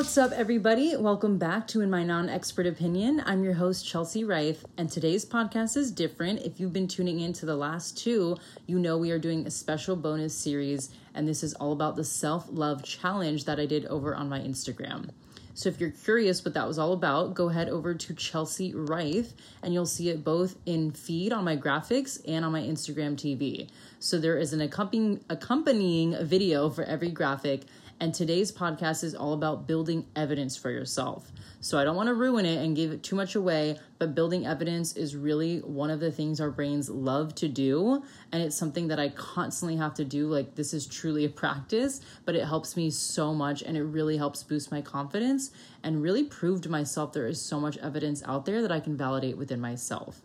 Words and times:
What's 0.00 0.16
up, 0.16 0.32
everybody? 0.32 0.96
Welcome 0.96 1.36
back 1.36 1.66
to 1.68 1.82
In 1.82 1.90
My 1.90 2.02
Non 2.04 2.30
Expert 2.30 2.66
Opinion. 2.66 3.22
I'm 3.26 3.44
your 3.44 3.52
host, 3.52 3.86
Chelsea 3.86 4.24
Reif, 4.24 4.64
and 4.78 4.90
today's 4.90 5.26
podcast 5.26 5.76
is 5.76 5.92
different. 5.92 6.40
If 6.40 6.58
you've 6.58 6.72
been 6.72 6.88
tuning 6.88 7.20
in 7.20 7.34
to 7.34 7.44
the 7.44 7.54
last 7.54 7.98
two, 7.98 8.38
you 8.66 8.78
know 8.78 8.96
we 8.96 9.10
are 9.10 9.18
doing 9.18 9.46
a 9.46 9.50
special 9.50 9.96
bonus 9.96 10.34
series, 10.34 10.88
and 11.14 11.28
this 11.28 11.42
is 11.42 11.52
all 11.52 11.72
about 11.72 11.96
the 11.96 12.04
self 12.04 12.46
love 12.50 12.82
challenge 12.82 13.44
that 13.44 13.60
I 13.60 13.66
did 13.66 13.84
over 13.86 14.14
on 14.14 14.30
my 14.30 14.40
Instagram. 14.40 15.10
So 15.52 15.68
if 15.68 15.78
you're 15.78 15.90
curious 15.90 16.42
what 16.42 16.54
that 16.54 16.66
was 16.66 16.78
all 16.78 16.94
about, 16.94 17.34
go 17.34 17.48
head 17.48 17.68
over 17.68 17.92
to 17.92 18.14
Chelsea 18.14 18.72
Reif 18.72 19.34
and 19.62 19.74
you'll 19.74 19.84
see 19.84 20.08
it 20.08 20.24
both 20.24 20.56
in 20.64 20.92
feed 20.92 21.34
on 21.34 21.44
my 21.44 21.56
graphics 21.56 22.18
and 22.26 22.46
on 22.46 22.52
my 22.52 22.62
Instagram 22.62 23.14
TV. 23.16 23.68
So 23.98 24.18
there 24.18 24.38
is 24.38 24.54
an 24.54 24.62
accompanying 24.62 25.22
accompanying 25.28 26.16
video 26.24 26.70
for 26.70 26.84
every 26.84 27.10
graphic 27.10 27.64
and 28.00 28.14
today's 28.14 28.50
podcast 28.50 29.04
is 29.04 29.14
all 29.14 29.34
about 29.34 29.66
building 29.68 30.06
evidence 30.16 30.56
for 30.56 30.70
yourself. 30.70 31.30
So 31.60 31.78
I 31.78 31.84
don't 31.84 31.96
want 31.96 32.06
to 32.06 32.14
ruin 32.14 32.46
it 32.46 32.64
and 32.64 32.74
give 32.74 32.92
it 32.92 33.02
too 33.02 33.14
much 33.14 33.34
away, 33.34 33.78
but 33.98 34.14
building 34.14 34.46
evidence 34.46 34.96
is 34.96 35.14
really 35.14 35.58
one 35.58 35.90
of 35.90 36.00
the 36.00 36.10
things 36.10 36.40
our 36.40 36.50
brains 36.50 36.88
love 36.88 37.34
to 37.36 37.48
do. 37.48 38.02
And 38.32 38.42
it's 38.42 38.56
something 38.56 38.88
that 38.88 38.98
I 38.98 39.10
constantly 39.10 39.76
have 39.76 39.92
to 39.94 40.04
do. 40.06 40.28
Like, 40.28 40.54
this 40.54 40.72
is 40.72 40.86
truly 40.86 41.26
a 41.26 41.28
practice, 41.40 42.00
but 42.24 42.34
it 42.34 42.46
helps 42.46 42.74
me 42.74 42.90
so 42.90 43.34
much 43.34 43.60
and 43.60 43.76
it 43.76 43.84
really 43.84 44.16
helps 44.16 44.42
boost 44.42 44.72
my 44.72 44.80
confidence 44.80 45.50
and 45.82 46.02
really 46.02 46.24
prove 46.24 46.62
to 46.62 46.70
myself 46.70 47.12
there 47.12 47.26
is 47.26 47.40
so 47.40 47.60
much 47.60 47.76
evidence 47.78 48.22
out 48.24 48.46
there 48.46 48.62
that 48.62 48.72
I 48.72 48.80
can 48.80 48.96
validate 48.96 49.36
within 49.36 49.60
myself. 49.60 50.22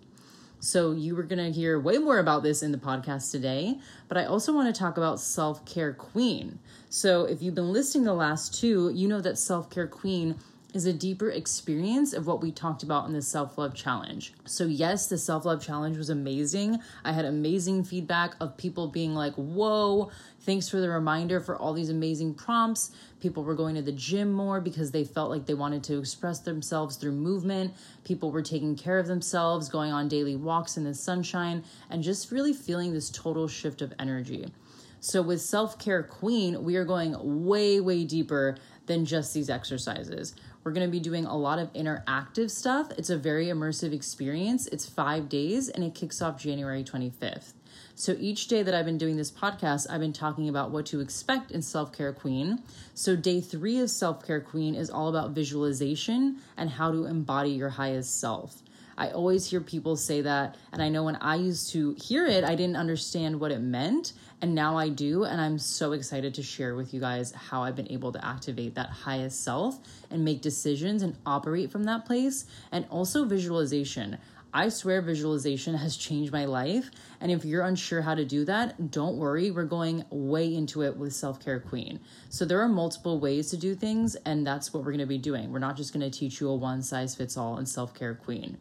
So, 0.65 0.93
you 0.93 1.15
were 1.15 1.21
going 1.21 1.37
to 1.37 1.51
hear 1.51 1.79
way 1.79 1.99
more 1.99 2.17
about 2.17 2.41
this 2.41 2.63
in 2.63 2.71
the 2.71 2.79
podcast 2.79 3.29
today, 3.29 3.77
but 4.07 4.17
I 4.17 4.25
also 4.25 4.51
want 4.51 4.73
to 4.73 4.77
talk 4.77 4.97
about 4.97 5.19
Self 5.19 5.63
Care 5.63 5.93
Queen. 5.93 6.57
So, 6.89 7.25
if 7.25 7.39
you've 7.43 7.53
been 7.53 7.71
listening 7.71 8.05
the 8.05 8.15
last 8.15 8.59
two, 8.59 8.89
you 8.89 9.07
know 9.07 9.21
that 9.21 9.37
Self 9.37 9.69
Care 9.69 9.85
Queen 9.85 10.39
is 10.75 10.85
a 10.85 10.91
deeper 10.91 11.29
experience 11.29 12.11
of 12.11 12.27
what 12.27 12.41
we 12.41 12.51
talked 12.51 12.83
about 12.83 13.07
in 13.07 13.13
the 13.13 13.21
self 13.21 13.57
love 13.57 13.73
challenge. 13.73 14.33
So, 14.43 14.65
yes, 14.65 15.07
the 15.07 15.17
self 15.17 15.45
love 15.45 15.63
challenge 15.63 15.97
was 15.97 16.09
amazing. 16.09 16.79
I 17.05 17.13
had 17.13 17.23
amazing 17.23 17.85
feedback 17.85 18.35
of 18.41 18.57
people 18.57 18.89
being 18.89 19.15
like, 19.15 19.33
whoa, 19.35 20.11
thanks 20.41 20.67
for 20.67 20.81
the 20.81 20.89
reminder 20.89 21.39
for 21.39 21.55
all 21.55 21.71
these 21.71 21.89
amazing 21.89 22.33
prompts. 22.33 22.91
People 23.21 23.45
were 23.45 23.55
going 23.55 23.75
to 23.75 23.81
the 23.81 23.93
gym 23.93 24.33
more 24.33 24.59
because 24.59 24.91
they 24.91 25.05
felt 25.05 25.29
like 25.29 25.45
they 25.45 25.53
wanted 25.53 25.81
to 25.85 25.97
express 25.97 26.39
themselves 26.39 26.97
through 26.97 27.13
movement. 27.13 27.73
People 28.03 28.29
were 28.29 28.41
taking 28.41 28.75
care 28.75 28.99
of 28.99 29.07
themselves, 29.07 29.69
going 29.69 29.93
on 29.93 30.09
daily 30.09 30.35
walks 30.35 30.75
in 30.75 30.83
the 30.83 30.93
sunshine, 30.93 31.63
and 31.89 32.03
just 32.03 32.33
really 32.33 32.51
feeling 32.51 32.91
this 32.91 33.09
total 33.09 33.47
shift 33.47 33.81
of 33.81 33.93
energy. 33.97 34.51
So, 34.99 35.21
with 35.21 35.39
Self 35.39 35.79
Care 35.79 36.03
Queen, 36.03 36.65
we 36.65 36.75
are 36.75 36.83
going 36.83 37.45
way, 37.45 37.79
way 37.79 38.03
deeper 38.03 38.57
than 38.87 39.05
just 39.05 39.33
these 39.33 39.49
exercises. 39.49 40.35
We're 40.65 40.71
going 40.71 40.87
to 40.87 40.91
be 40.91 40.99
doing 40.99 41.27
a 41.27 41.37
lot 41.37 41.59
of 41.59 41.71
interactive 41.73 42.49
stuff. 42.49 42.89
It's 42.97 43.11
a 43.11 43.17
very 43.17 43.45
immersive 43.45 43.93
experience. 43.93 44.65
It's 44.65 44.83
five 44.83 45.29
days 45.29 45.69
and 45.69 45.83
it 45.83 45.93
kicks 45.93 46.23
off 46.23 46.41
January 46.41 46.83
25th. 46.83 47.53
So 47.93 48.15
each 48.19 48.47
day 48.47 48.63
that 48.63 48.73
I've 48.73 48.87
been 48.87 48.97
doing 48.97 49.15
this 49.15 49.29
podcast, 49.29 49.85
I've 49.91 49.99
been 49.99 50.11
talking 50.11 50.49
about 50.49 50.71
what 50.71 50.87
to 50.87 51.01
expect 51.01 51.51
in 51.51 51.61
Self 51.61 51.91
Care 51.91 52.13
Queen. 52.13 52.63
So 52.95 53.15
day 53.15 53.41
three 53.41 53.79
of 53.79 53.91
Self 53.91 54.25
Care 54.25 54.41
Queen 54.41 54.73
is 54.73 54.89
all 54.89 55.07
about 55.07 55.31
visualization 55.31 56.37
and 56.57 56.71
how 56.71 56.91
to 56.91 57.05
embody 57.05 57.51
your 57.51 57.69
highest 57.69 58.19
self. 58.19 58.63
I 58.97 59.09
always 59.09 59.49
hear 59.49 59.59
people 59.59 59.95
say 59.97 60.21
that, 60.21 60.55
and 60.71 60.81
I 60.81 60.89
know 60.89 61.03
when 61.03 61.17
I 61.17 61.35
used 61.35 61.71
to 61.73 61.95
hear 62.01 62.25
it, 62.25 62.43
I 62.43 62.55
didn't 62.55 62.77
understand 62.77 63.39
what 63.39 63.51
it 63.51 63.59
meant, 63.59 64.13
and 64.41 64.55
now 64.55 64.77
I 64.77 64.89
do, 64.89 65.25
and 65.25 65.41
I'm 65.41 65.59
so 65.59 65.91
excited 65.91 66.33
to 66.35 66.43
share 66.43 66.75
with 66.75 66.93
you 66.93 66.99
guys 66.99 67.33
how 67.33 67.63
I've 67.63 67.75
been 67.75 67.91
able 67.91 68.11
to 68.13 68.25
activate 68.25 68.75
that 68.75 68.89
highest 68.89 69.43
self 69.43 69.79
and 70.09 70.23
make 70.23 70.41
decisions 70.41 71.01
and 71.01 71.17
operate 71.25 71.71
from 71.71 71.83
that 71.85 72.05
place, 72.05 72.45
and 72.71 72.85
also 72.89 73.25
visualization. 73.25 74.17
I 74.55 74.69
swear 74.69 75.01
visualization 75.01 75.75
has 75.75 75.97
changed 75.97 76.31
my 76.31 76.45
life. 76.45 76.89
And 77.19 77.29
if 77.29 77.43
you're 77.43 77.65
unsure 77.65 78.01
how 78.01 78.15
to 78.15 78.23
do 78.23 78.45
that, 78.45 78.89
don't 78.89 79.17
worry. 79.17 79.51
We're 79.51 79.65
going 79.65 80.05
way 80.09 80.55
into 80.55 80.81
it 80.83 80.95
with 80.95 81.11
Self 81.11 81.43
Care 81.43 81.59
Queen. 81.59 81.99
So 82.29 82.45
there 82.45 82.61
are 82.61 82.69
multiple 82.69 83.19
ways 83.19 83.49
to 83.49 83.57
do 83.57 83.75
things, 83.75 84.15
and 84.15 84.47
that's 84.47 84.73
what 84.73 84.85
we're 84.85 84.93
going 84.93 84.99
to 84.99 85.05
be 85.05 85.17
doing. 85.17 85.51
We're 85.51 85.59
not 85.59 85.75
just 85.75 85.91
going 85.91 86.09
to 86.09 86.17
teach 86.17 86.39
you 86.39 86.47
a 86.47 86.55
one 86.55 86.83
size 86.83 87.15
fits 87.15 87.35
all 87.35 87.57
in 87.57 87.65
Self 87.65 87.93
Care 87.93 88.15
Queen. 88.15 88.57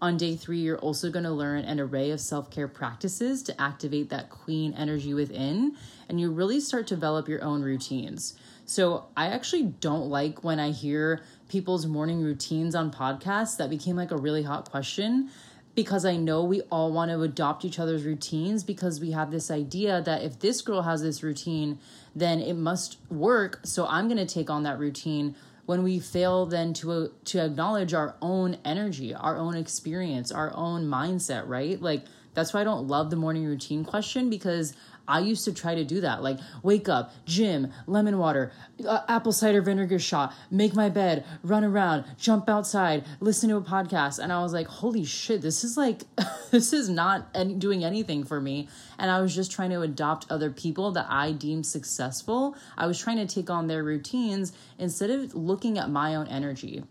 On 0.00 0.16
day 0.16 0.36
three, 0.36 0.60
you're 0.60 0.78
also 0.78 1.10
going 1.10 1.24
to 1.24 1.32
learn 1.32 1.64
an 1.64 1.80
array 1.80 2.12
of 2.12 2.20
self 2.20 2.50
care 2.50 2.68
practices 2.68 3.42
to 3.44 3.60
activate 3.60 4.10
that 4.10 4.30
queen 4.30 4.72
energy 4.74 5.12
within, 5.12 5.74
and 6.08 6.20
you 6.20 6.30
really 6.30 6.60
start 6.60 6.86
to 6.88 6.94
develop 6.94 7.28
your 7.28 7.42
own 7.42 7.62
routines. 7.62 8.34
So, 8.64 9.06
I 9.16 9.26
actually 9.26 9.64
don't 9.64 10.08
like 10.08 10.44
when 10.44 10.60
I 10.60 10.70
hear 10.70 11.22
people's 11.48 11.86
morning 11.86 12.22
routines 12.22 12.76
on 12.76 12.92
podcasts. 12.92 13.56
That 13.56 13.70
became 13.70 13.96
like 13.96 14.12
a 14.12 14.16
really 14.16 14.44
hot 14.44 14.70
question 14.70 15.30
because 15.74 16.04
I 16.04 16.16
know 16.16 16.44
we 16.44 16.60
all 16.70 16.92
want 16.92 17.10
to 17.10 17.20
adopt 17.22 17.64
each 17.64 17.80
other's 17.80 18.04
routines 18.04 18.62
because 18.62 19.00
we 19.00 19.12
have 19.12 19.32
this 19.32 19.50
idea 19.50 20.00
that 20.02 20.22
if 20.22 20.38
this 20.38 20.60
girl 20.60 20.82
has 20.82 21.02
this 21.02 21.22
routine, 21.24 21.78
then 22.14 22.40
it 22.40 22.54
must 22.54 22.98
work. 23.10 23.58
So, 23.64 23.84
I'm 23.88 24.06
going 24.06 24.24
to 24.24 24.32
take 24.32 24.48
on 24.48 24.62
that 24.62 24.78
routine 24.78 25.34
when 25.68 25.82
we 25.82 25.98
fail 25.98 26.46
then 26.46 26.72
to 26.72 26.90
uh, 26.90 27.08
to 27.26 27.44
acknowledge 27.44 27.92
our 27.92 28.16
own 28.22 28.56
energy 28.64 29.14
our 29.14 29.36
own 29.36 29.54
experience 29.54 30.32
our 30.32 30.50
own 30.56 30.86
mindset 30.86 31.46
right? 31.46 31.82
Like 31.82 32.04
that's 32.32 32.54
why 32.54 32.60
i 32.60 32.64
don't 32.64 32.86
love 32.86 33.10
the 33.10 33.16
morning 33.16 33.44
routine 33.44 33.84
question 33.84 34.30
because 34.30 34.72
I 35.08 35.20
used 35.20 35.44
to 35.46 35.52
try 35.52 35.74
to 35.74 35.84
do 35.84 36.02
that. 36.02 36.22
Like, 36.22 36.38
wake 36.62 36.88
up, 36.88 37.12
gym, 37.24 37.72
lemon 37.86 38.18
water, 38.18 38.52
uh, 38.86 39.00
apple 39.08 39.32
cider 39.32 39.62
vinegar 39.62 39.98
shot, 39.98 40.34
make 40.50 40.74
my 40.74 40.88
bed, 40.88 41.24
run 41.42 41.64
around, 41.64 42.04
jump 42.18 42.48
outside, 42.48 43.04
listen 43.20 43.48
to 43.48 43.56
a 43.56 43.62
podcast. 43.62 44.18
And 44.18 44.32
I 44.32 44.42
was 44.42 44.52
like, 44.52 44.66
holy 44.66 45.04
shit, 45.04 45.40
this 45.40 45.64
is 45.64 45.76
like, 45.76 46.02
this 46.50 46.72
is 46.72 46.88
not 46.88 47.28
any, 47.34 47.54
doing 47.54 47.84
anything 47.84 48.22
for 48.24 48.40
me. 48.40 48.68
And 48.98 49.10
I 49.10 49.20
was 49.20 49.34
just 49.34 49.50
trying 49.50 49.70
to 49.70 49.80
adopt 49.80 50.26
other 50.30 50.50
people 50.50 50.92
that 50.92 51.06
I 51.08 51.32
deemed 51.32 51.66
successful. 51.66 52.54
I 52.76 52.86
was 52.86 52.98
trying 52.98 53.16
to 53.16 53.26
take 53.26 53.48
on 53.48 53.66
their 53.66 53.82
routines 53.82 54.52
instead 54.78 55.10
of 55.10 55.34
looking 55.34 55.78
at 55.78 55.88
my 55.88 56.14
own 56.14 56.28
energy. 56.28 56.84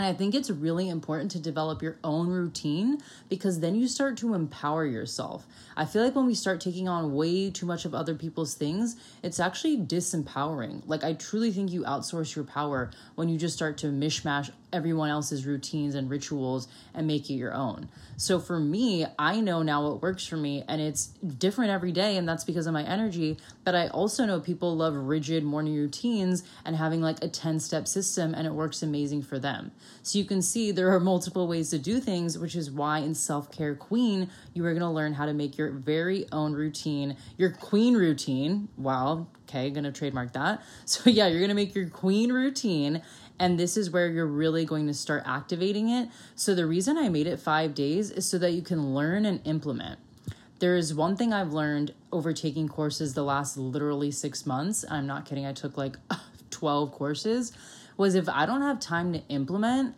And 0.00 0.06
I 0.06 0.14
think 0.14 0.34
it's 0.34 0.48
really 0.48 0.88
important 0.88 1.30
to 1.32 1.38
develop 1.38 1.82
your 1.82 1.98
own 2.02 2.28
routine 2.28 3.02
because 3.28 3.60
then 3.60 3.74
you 3.74 3.86
start 3.86 4.16
to 4.16 4.32
empower 4.32 4.86
yourself. 4.86 5.46
I 5.76 5.84
feel 5.84 6.02
like 6.02 6.16
when 6.16 6.24
we 6.24 6.34
start 6.34 6.58
taking 6.58 6.88
on 6.88 7.12
way 7.12 7.50
too 7.50 7.66
much 7.66 7.84
of 7.84 7.94
other 7.94 8.14
people's 8.14 8.54
things, 8.54 8.96
it's 9.22 9.38
actually 9.38 9.76
disempowering. 9.76 10.82
Like, 10.86 11.04
I 11.04 11.12
truly 11.12 11.52
think 11.52 11.70
you 11.70 11.82
outsource 11.82 12.34
your 12.34 12.46
power 12.46 12.90
when 13.16 13.28
you 13.28 13.36
just 13.36 13.54
start 13.54 13.76
to 13.78 13.88
mishmash 13.88 14.50
everyone 14.72 15.10
else's 15.10 15.46
routines 15.46 15.94
and 15.94 16.10
rituals 16.10 16.68
and 16.94 17.06
make 17.06 17.30
it 17.30 17.34
your 17.34 17.54
own. 17.54 17.88
So 18.16 18.38
for 18.38 18.58
me, 18.58 19.06
I 19.18 19.40
know 19.40 19.62
now 19.62 19.88
what 19.88 20.02
works 20.02 20.26
for 20.26 20.36
me 20.36 20.64
and 20.68 20.80
it's 20.80 21.06
different 21.06 21.70
every 21.70 21.92
day 21.92 22.16
and 22.16 22.28
that's 22.28 22.44
because 22.44 22.66
of 22.66 22.72
my 22.72 22.82
energy, 22.84 23.38
but 23.64 23.74
I 23.74 23.88
also 23.88 24.26
know 24.26 24.40
people 24.40 24.76
love 24.76 24.94
rigid 24.94 25.42
morning 25.44 25.76
routines 25.76 26.42
and 26.64 26.76
having 26.76 27.00
like 27.00 27.22
a 27.24 27.28
10-step 27.28 27.88
system 27.88 28.34
and 28.34 28.46
it 28.46 28.52
works 28.52 28.82
amazing 28.82 29.22
for 29.22 29.38
them. 29.38 29.72
So 30.02 30.18
you 30.18 30.24
can 30.24 30.42
see 30.42 30.70
there 30.70 30.92
are 30.92 31.00
multiple 31.00 31.48
ways 31.48 31.70
to 31.70 31.78
do 31.78 32.00
things, 32.00 32.38
which 32.38 32.54
is 32.56 32.70
why 32.70 32.98
in 32.98 33.14
Self-Care 33.14 33.74
Queen, 33.76 34.30
you 34.54 34.64
are 34.64 34.72
going 34.72 34.80
to 34.80 34.88
learn 34.88 35.14
how 35.14 35.26
to 35.26 35.32
make 35.32 35.56
your 35.56 35.70
very 35.70 36.26
own 36.32 36.52
routine, 36.52 37.16
your 37.36 37.50
queen 37.50 37.94
routine. 37.94 38.68
Wow, 38.76 39.28
okay, 39.48 39.70
going 39.70 39.84
to 39.84 39.92
trademark 39.92 40.32
that. 40.32 40.62
So 40.84 41.10
yeah, 41.10 41.26
you're 41.26 41.40
going 41.40 41.48
to 41.48 41.54
make 41.54 41.74
your 41.74 41.88
queen 41.88 42.32
routine 42.32 43.02
and 43.40 43.58
this 43.58 43.76
is 43.76 43.90
where 43.90 44.06
you're 44.08 44.26
really 44.26 44.66
going 44.66 44.86
to 44.86 44.94
start 44.94 45.22
activating 45.24 45.88
it. 45.88 46.10
So, 46.36 46.54
the 46.54 46.66
reason 46.66 46.98
I 46.98 47.08
made 47.08 47.26
it 47.26 47.40
five 47.40 47.74
days 47.74 48.10
is 48.10 48.28
so 48.28 48.38
that 48.38 48.52
you 48.52 48.62
can 48.62 48.94
learn 48.94 49.24
and 49.24 49.40
implement. 49.44 49.98
There 50.60 50.76
is 50.76 50.94
one 50.94 51.16
thing 51.16 51.32
I've 51.32 51.54
learned 51.54 51.94
over 52.12 52.34
taking 52.34 52.68
courses 52.68 53.14
the 53.14 53.24
last 53.24 53.56
literally 53.56 54.10
six 54.10 54.44
months. 54.44 54.84
I'm 54.88 55.06
not 55.06 55.24
kidding, 55.24 55.46
I 55.46 55.54
took 55.54 55.78
like 55.78 55.96
12 56.50 56.92
courses. 56.92 57.52
Was 57.96 58.14
if 58.14 58.28
I 58.28 58.44
don't 58.44 58.62
have 58.62 58.78
time 58.78 59.12
to 59.14 59.22
implement, 59.28 59.96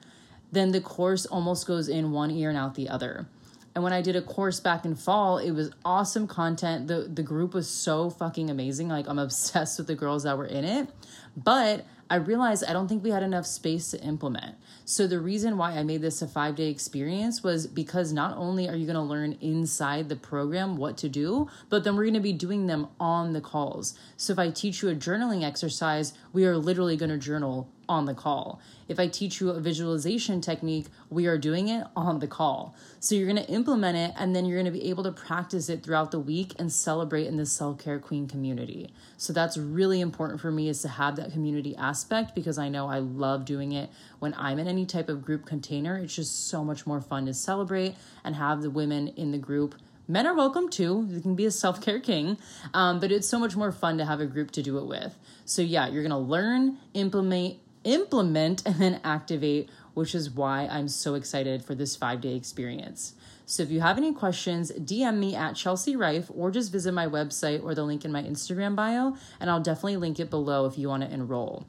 then 0.52 0.70
the 0.70 0.80
course 0.80 1.26
almost 1.26 1.66
goes 1.66 1.88
in 1.88 2.12
one 2.12 2.30
ear 2.30 2.48
and 2.48 2.58
out 2.58 2.76
the 2.76 2.88
other. 2.88 3.26
And 3.74 3.82
when 3.82 3.92
I 3.92 4.02
did 4.02 4.16
a 4.16 4.22
course 4.22 4.60
back 4.60 4.84
in 4.84 4.94
fall, 4.94 5.38
it 5.38 5.52
was 5.52 5.70
awesome 5.84 6.28
content. 6.28 6.88
The 6.88 7.08
the 7.12 7.22
group 7.22 7.54
was 7.54 7.68
so 7.68 8.10
fucking 8.10 8.50
amazing. 8.50 8.88
Like 8.88 9.08
I'm 9.08 9.18
obsessed 9.18 9.78
with 9.78 9.88
the 9.88 9.94
girls 9.94 10.24
that 10.24 10.38
were 10.38 10.46
in 10.46 10.64
it. 10.64 10.88
But 11.36 11.86
I 12.12 12.16
realized 12.16 12.62
I 12.68 12.74
don't 12.74 12.88
think 12.88 13.02
we 13.02 13.08
had 13.08 13.22
enough 13.22 13.46
space 13.46 13.90
to 13.92 14.00
implement. 14.02 14.56
So 14.84 15.06
the 15.06 15.18
reason 15.18 15.56
why 15.56 15.72
I 15.72 15.82
made 15.82 16.02
this 16.02 16.20
a 16.20 16.26
5-day 16.26 16.68
experience 16.68 17.42
was 17.42 17.66
because 17.66 18.12
not 18.12 18.36
only 18.36 18.68
are 18.68 18.76
you 18.76 18.84
going 18.84 18.96
to 18.96 19.00
learn 19.00 19.38
inside 19.40 20.10
the 20.10 20.16
program 20.16 20.76
what 20.76 20.98
to 20.98 21.08
do, 21.08 21.48
but 21.70 21.84
then 21.84 21.96
we're 21.96 22.04
going 22.04 22.12
to 22.12 22.20
be 22.20 22.34
doing 22.34 22.66
them 22.66 22.88
on 23.00 23.32
the 23.32 23.40
calls. 23.40 23.98
So 24.18 24.34
if 24.34 24.38
I 24.38 24.50
teach 24.50 24.82
you 24.82 24.90
a 24.90 24.94
journaling 24.94 25.42
exercise, 25.42 26.12
we 26.34 26.44
are 26.44 26.58
literally 26.58 26.98
going 26.98 27.12
to 27.12 27.16
journal 27.16 27.70
on 27.88 28.04
the 28.04 28.14
call. 28.14 28.60
If 28.88 28.98
I 29.00 29.06
teach 29.06 29.40
you 29.40 29.50
a 29.50 29.60
visualization 29.60 30.40
technique, 30.40 30.86
we 31.10 31.26
are 31.26 31.38
doing 31.38 31.68
it 31.68 31.86
on 31.96 32.18
the 32.18 32.26
call. 32.26 32.74
So 33.00 33.14
you're 33.14 33.26
going 33.26 33.44
to 33.44 33.50
implement 33.50 33.96
it 33.96 34.12
and 34.16 34.34
then 34.34 34.44
you're 34.44 34.62
going 34.62 34.72
to 34.72 34.78
be 34.78 34.90
able 34.90 35.02
to 35.04 35.12
practice 35.12 35.68
it 35.68 35.82
throughout 35.82 36.10
the 36.10 36.18
week 36.20 36.54
and 36.58 36.72
celebrate 36.72 37.26
in 37.26 37.36
the 37.36 37.46
self-care 37.46 37.98
queen 37.98 38.28
community. 38.28 38.92
So 39.16 39.32
that's 39.32 39.56
really 39.56 40.00
important 40.00 40.40
for 40.40 40.50
me 40.50 40.68
is 40.68 40.82
to 40.82 40.88
have 40.88 41.16
that 41.16 41.32
community 41.32 41.76
aspect 41.76 42.01
aspect 42.02 42.34
because 42.34 42.58
I 42.58 42.68
know 42.68 42.88
I 42.88 42.98
love 42.98 43.44
doing 43.44 43.70
it 43.70 43.88
when 44.18 44.34
I'm 44.36 44.58
in 44.58 44.66
any 44.66 44.86
type 44.86 45.08
of 45.08 45.24
group 45.24 45.46
container. 45.46 45.96
It's 45.96 46.16
just 46.16 46.48
so 46.48 46.64
much 46.64 46.84
more 46.84 47.00
fun 47.00 47.26
to 47.26 47.34
celebrate 47.34 47.94
and 48.24 48.34
have 48.34 48.60
the 48.60 48.70
women 48.70 49.08
in 49.08 49.30
the 49.30 49.38
group 49.38 49.76
men 50.08 50.26
are 50.26 50.34
welcome 50.34 50.68
too. 50.68 51.06
You 51.08 51.20
can 51.20 51.36
be 51.36 51.46
a 51.46 51.50
self 51.52 51.80
care 51.80 52.00
king, 52.00 52.36
um, 52.74 52.98
but 52.98 53.12
it's 53.12 53.28
so 53.28 53.38
much 53.38 53.54
more 53.54 53.70
fun 53.70 53.98
to 53.98 54.04
have 54.04 54.20
a 54.20 54.26
group 54.26 54.50
to 54.50 54.62
do 54.62 54.76
it 54.78 54.86
with. 54.86 55.16
So 55.44 55.62
yeah, 55.62 55.86
you're 55.86 56.02
gonna 56.02 56.18
learn, 56.18 56.78
implement, 56.92 57.58
implement, 57.84 58.66
and 58.66 58.74
then 58.74 59.00
activate, 59.04 59.70
which 59.94 60.12
is 60.12 60.28
why 60.28 60.66
I'm 60.66 60.88
so 60.88 61.14
excited 61.14 61.64
for 61.64 61.76
this 61.76 61.94
five 61.94 62.20
day 62.20 62.34
experience. 62.34 63.14
So 63.46 63.62
if 63.62 63.70
you 63.70 63.80
have 63.80 63.96
any 63.96 64.12
questions, 64.12 64.72
DM 64.72 65.18
me 65.18 65.36
at 65.36 65.54
Chelsea 65.54 65.94
Reif 65.94 66.30
or 66.34 66.50
just 66.50 66.72
visit 66.72 66.92
my 66.92 67.06
website 67.06 67.62
or 67.62 67.74
the 67.74 67.84
link 67.84 68.04
in 68.04 68.10
my 68.10 68.22
Instagram 68.22 68.74
bio, 68.74 69.16
and 69.40 69.48
I'll 69.50 69.60
definitely 69.60 69.98
link 69.98 70.18
it 70.18 70.30
below 70.30 70.66
if 70.66 70.76
you 70.76 70.88
want 70.88 71.04
to 71.04 71.12
enroll. 71.12 71.66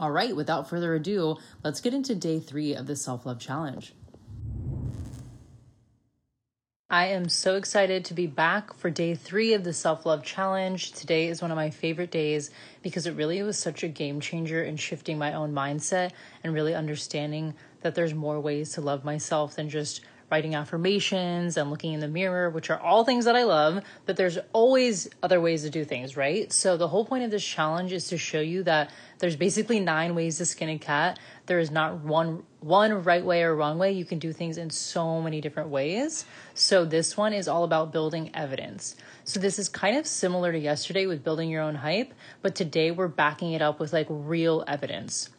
All 0.00 0.10
right, 0.10 0.34
without 0.34 0.70
further 0.70 0.94
ado, 0.94 1.36
let's 1.62 1.82
get 1.82 1.92
into 1.92 2.14
day 2.14 2.40
three 2.40 2.74
of 2.74 2.86
the 2.86 2.96
self 2.96 3.26
love 3.26 3.38
challenge. 3.38 3.92
I 6.88 7.08
am 7.08 7.28
so 7.28 7.56
excited 7.56 8.06
to 8.06 8.14
be 8.14 8.26
back 8.26 8.72
for 8.72 8.88
day 8.88 9.14
three 9.14 9.52
of 9.52 9.62
the 9.62 9.74
self 9.74 10.06
love 10.06 10.24
challenge. 10.24 10.92
Today 10.92 11.28
is 11.28 11.42
one 11.42 11.50
of 11.50 11.56
my 11.56 11.68
favorite 11.68 12.10
days 12.10 12.50
because 12.80 13.06
it 13.06 13.14
really 13.14 13.42
was 13.42 13.58
such 13.58 13.82
a 13.82 13.88
game 13.88 14.20
changer 14.20 14.62
in 14.62 14.78
shifting 14.78 15.18
my 15.18 15.34
own 15.34 15.52
mindset 15.52 16.12
and 16.42 16.54
really 16.54 16.74
understanding 16.74 17.52
that 17.82 17.94
there's 17.94 18.14
more 18.14 18.40
ways 18.40 18.72
to 18.72 18.80
love 18.80 19.04
myself 19.04 19.56
than 19.56 19.68
just 19.68 20.00
writing 20.30 20.54
affirmations 20.54 21.56
and 21.56 21.70
looking 21.70 21.92
in 21.92 22.00
the 22.00 22.08
mirror, 22.08 22.50
which 22.50 22.70
are 22.70 22.78
all 22.78 23.04
things 23.04 23.24
that 23.24 23.36
I 23.36 23.44
love, 23.44 23.82
but 24.06 24.16
there's 24.16 24.38
always 24.52 25.08
other 25.22 25.40
ways 25.40 25.62
to 25.62 25.70
do 25.70 25.84
things, 25.84 26.16
right? 26.16 26.52
So 26.52 26.76
the 26.76 26.88
whole 26.88 27.04
point 27.04 27.24
of 27.24 27.30
this 27.30 27.44
challenge 27.44 27.92
is 27.92 28.08
to 28.08 28.18
show 28.18 28.40
you 28.40 28.62
that 28.62 28.90
there's 29.18 29.36
basically 29.36 29.80
nine 29.80 30.14
ways 30.14 30.38
to 30.38 30.46
skin 30.46 30.68
a 30.68 30.78
cat. 30.78 31.18
There 31.46 31.58
is 31.58 31.70
not 31.70 32.00
one 32.00 32.44
one 32.60 33.04
right 33.04 33.24
way 33.24 33.42
or 33.42 33.54
wrong 33.54 33.78
way. 33.78 33.92
You 33.92 34.04
can 34.04 34.18
do 34.18 34.32
things 34.32 34.58
in 34.58 34.68
so 34.68 35.22
many 35.22 35.40
different 35.40 35.70
ways. 35.70 36.26
So 36.54 36.84
this 36.84 37.16
one 37.16 37.32
is 37.32 37.48
all 37.48 37.64
about 37.64 37.90
building 37.90 38.30
evidence. 38.34 38.96
So 39.24 39.40
this 39.40 39.58
is 39.58 39.68
kind 39.68 39.96
of 39.96 40.06
similar 40.06 40.52
to 40.52 40.58
yesterday 40.58 41.06
with 41.06 41.24
building 41.24 41.48
your 41.48 41.62
own 41.62 41.74
hype, 41.74 42.12
but 42.42 42.54
today 42.54 42.90
we're 42.90 43.08
backing 43.08 43.52
it 43.52 43.62
up 43.62 43.80
with 43.80 43.92
like 43.92 44.06
real 44.10 44.62
evidence. 44.66 45.30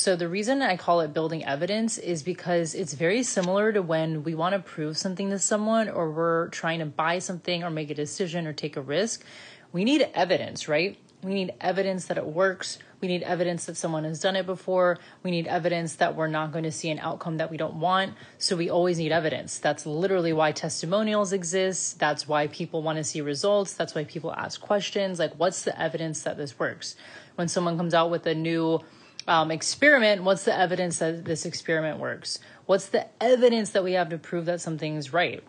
So, 0.00 0.14
the 0.14 0.28
reason 0.28 0.62
I 0.62 0.76
call 0.76 1.00
it 1.00 1.12
building 1.12 1.44
evidence 1.44 1.98
is 1.98 2.22
because 2.22 2.72
it's 2.72 2.94
very 2.94 3.24
similar 3.24 3.72
to 3.72 3.82
when 3.82 4.22
we 4.22 4.32
want 4.32 4.52
to 4.52 4.60
prove 4.60 4.96
something 4.96 5.28
to 5.30 5.40
someone 5.40 5.88
or 5.88 6.12
we're 6.12 6.50
trying 6.50 6.78
to 6.78 6.86
buy 6.86 7.18
something 7.18 7.64
or 7.64 7.70
make 7.70 7.90
a 7.90 7.96
decision 7.96 8.46
or 8.46 8.52
take 8.52 8.76
a 8.76 8.80
risk. 8.80 9.24
We 9.72 9.82
need 9.82 10.08
evidence, 10.14 10.68
right? 10.68 10.96
We 11.24 11.34
need 11.34 11.52
evidence 11.60 12.04
that 12.04 12.16
it 12.16 12.24
works. 12.24 12.78
We 13.00 13.08
need 13.08 13.24
evidence 13.24 13.64
that 13.64 13.76
someone 13.76 14.04
has 14.04 14.20
done 14.20 14.36
it 14.36 14.46
before. 14.46 14.98
We 15.24 15.32
need 15.32 15.48
evidence 15.48 15.96
that 15.96 16.14
we're 16.14 16.28
not 16.28 16.52
going 16.52 16.62
to 16.62 16.70
see 16.70 16.90
an 16.90 17.00
outcome 17.00 17.38
that 17.38 17.50
we 17.50 17.56
don't 17.56 17.80
want. 17.80 18.14
So 18.38 18.54
we 18.54 18.70
always 18.70 18.98
need 18.98 19.10
evidence. 19.10 19.58
That's 19.58 19.84
literally 19.84 20.32
why 20.32 20.52
testimonials 20.52 21.32
exist. 21.32 21.98
That's 21.98 22.28
why 22.28 22.46
people 22.46 22.84
want 22.84 22.98
to 22.98 23.04
see 23.04 23.20
results. 23.20 23.72
That's 23.72 23.96
why 23.96 24.04
people 24.04 24.32
ask 24.32 24.60
questions 24.60 25.18
like, 25.18 25.34
what's 25.34 25.62
the 25.62 25.76
evidence 25.76 26.22
that 26.22 26.36
this 26.36 26.56
works? 26.56 26.94
When 27.34 27.48
someone 27.48 27.76
comes 27.76 27.94
out 27.94 28.12
with 28.12 28.24
a 28.28 28.34
new 28.36 28.80
um, 29.28 29.50
experiment, 29.50 30.22
what's 30.22 30.44
the 30.44 30.58
evidence 30.58 30.98
that 30.98 31.24
this 31.24 31.44
experiment 31.44 31.98
works? 31.98 32.38
What's 32.66 32.86
the 32.86 33.06
evidence 33.22 33.70
that 33.70 33.84
we 33.84 33.92
have 33.92 34.08
to 34.08 34.18
prove 34.18 34.46
that 34.46 34.60
something's 34.60 35.12
right? 35.12 35.44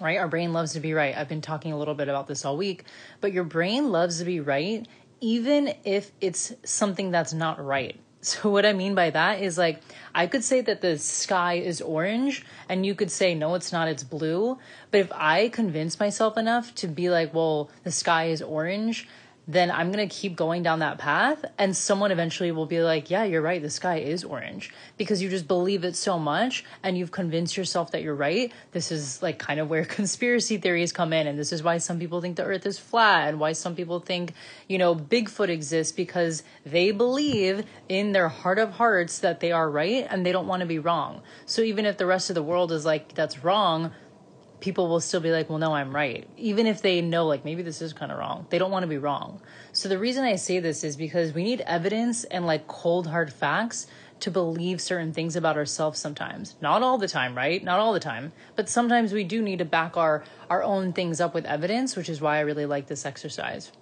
Right? 0.00 0.18
Our 0.18 0.28
brain 0.28 0.52
loves 0.52 0.72
to 0.72 0.80
be 0.80 0.92
right. 0.92 1.16
I've 1.16 1.28
been 1.28 1.40
talking 1.40 1.72
a 1.72 1.78
little 1.78 1.94
bit 1.94 2.08
about 2.08 2.26
this 2.26 2.44
all 2.44 2.56
week, 2.56 2.84
but 3.20 3.32
your 3.32 3.44
brain 3.44 3.90
loves 3.90 4.18
to 4.18 4.24
be 4.24 4.40
right, 4.40 4.86
even 5.20 5.74
if 5.84 6.10
it's 6.20 6.52
something 6.64 7.10
that's 7.10 7.32
not 7.32 7.64
right. 7.64 7.98
So, 8.22 8.50
what 8.50 8.66
I 8.66 8.74
mean 8.74 8.94
by 8.94 9.08
that 9.08 9.40
is 9.40 9.56
like, 9.56 9.80
I 10.14 10.26
could 10.26 10.44
say 10.44 10.60
that 10.60 10.82
the 10.82 10.98
sky 10.98 11.54
is 11.54 11.80
orange, 11.80 12.44
and 12.68 12.84
you 12.84 12.94
could 12.94 13.10
say, 13.10 13.34
no, 13.34 13.54
it's 13.54 13.72
not, 13.72 13.88
it's 13.88 14.04
blue. 14.04 14.58
But 14.90 15.00
if 15.00 15.12
I 15.14 15.48
convince 15.48 15.98
myself 15.98 16.36
enough 16.36 16.74
to 16.76 16.86
be 16.86 17.08
like, 17.08 17.32
well, 17.32 17.70
the 17.82 17.90
sky 17.90 18.26
is 18.26 18.42
orange, 18.42 19.08
then 19.52 19.72
I'm 19.72 19.90
going 19.90 20.08
to 20.08 20.14
keep 20.14 20.36
going 20.36 20.62
down 20.62 20.78
that 20.78 20.98
path. 20.98 21.44
And 21.58 21.76
someone 21.76 22.12
eventually 22.12 22.52
will 22.52 22.66
be 22.66 22.80
like, 22.82 23.10
yeah, 23.10 23.24
you're 23.24 23.42
right. 23.42 23.60
The 23.60 23.68
sky 23.68 23.96
is 23.96 24.22
orange 24.22 24.72
because 24.96 25.20
you 25.20 25.28
just 25.28 25.48
believe 25.48 25.82
it 25.84 25.96
so 25.96 26.20
much 26.20 26.64
and 26.84 26.96
you've 26.96 27.10
convinced 27.10 27.56
yourself 27.56 27.90
that 27.90 28.02
you're 28.02 28.14
right. 28.14 28.52
This 28.70 28.92
is 28.92 29.20
like 29.22 29.40
kind 29.40 29.58
of 29.58 29.68
where 29.68 29.84
conspiracy 30.00 30.58
theories 30.58 30.92
come 30.92 31.12
in. 31.12 31.26
And 31.26 31.36
this 31.36 31.52
is 31.52 31.64
why 31.64 31.78
some 31.78 31.98
people 31.98 32.20
think 32.20 32.36
the 32.36 32.44
earth 32.44 32.64
is 32.64 32.78
flat 32.78 33.28
and 33.28 33.40
why 33.40 33.52
some 33.52 33.74
people 33.74 33.98
think, 33.98 34.34
you 34.68 34.78
know, 34.78 34.94
Bigfoot 34.94 35.48
exists 35.48 35.92
because 35.92 36.44
they 36.64 36.92
believe 36.92 37.64
in 37.88 38.12
their 38.12 38.28
heart 38.28 38.60
of 38.60 38.70
hearts 38.70 39.18
that 39.18 39.40
they 39.40 39.50
are 39.50 39.68
right 39.68 40.06
and 40.08 40.24
they 40.24 40.30
don't 40.30 40.46
want 40.46 40.60
to 40.60 40.66
be 40.66 40.78
wrong. 40.78 41.22
So 41.46 41.62
even 41.62 41.86
if 41.86 41.98
the 41.98 42.06
rest 42.06 42.30
of 42.30 42.34
the 42.34 42.42
world 42.42 42.70
is 42.70 42.84
like, 42.84 43.14
that's 43.14 43.42
wrong, 43.42 43.90
people 44.60 44.88
will 44.88 45.00
still 45.00 45.20
be 45.20 45.30
like, 45.30 45.48
well, 45.48 45.58
no, 45.58 45.74
I'm 45.74 45.94
right. 45.94 46.28
Even 46.36 46.66
if 46.66 46.82
they 46.82 47.00
know, 47.00 47.26
like, 47.26 47.44
maybe 47.44 47.62
this 47.62 47.80
is 47.80 47.92
kind 47.92 48.12
of 48.12 48.18
wrong. 48.18 48.46
They 48.50 48.58
don't 48.58 48.70
want 48.70 48.82
to 48.82 48.88
be 48.88 48.98
wrong. 48.98 49.40
So 49.72 49.88
the 49.88 49.98
reason 49.98 50.24
I 50.24 50.36
say 50.36 50.60
this 50.60 50.84
is 50.84 50.96
because 50.96 51.32
we 51.32 51.42
need 51.42 51.62
evidence 51.62 52.24
and 52.24 52.46
like 52.46 52.66
cold, 52.66 53.06
hard 53.06 53.32
facts 53.32 53.86
to 54.20 54.30
believe 54.30 54.80
certain 54.80 55.12
things 55.12 55.34
about 55.34 55.56
ourselves 55.56 55.98
sometimes. 55.98 56.54
Not 56.60 56.82
all 56.82 56.98
the 56.98 57.08
time, 57.08 57.34
right? 57.34 57.62
Not 57.62 57.80
all 57.80 57.92
the 57.92 58.00
time. 58.00 58.32
But 58.54 58.68
sometimes 58.68 59.12
we 59.12 59.24
do 59.24 59.40
need 59.40 59.60
to 59.60 59.64
back 59.64 59.96
our, 59.96 60.24
our 60.48 60.62
own 60.62 60.92
things 60.92 61.20
up 61.20 61.34
with 61.34 61.46
evidence, 61.46 61.96
which 61.96 62.08
is 62.08 62.20
why 62.20 62.36
I 62.36 62.40
really 62.40 62.66
like 62.66 62.86
this 62.86 63.06
exercise. 63.06 63.72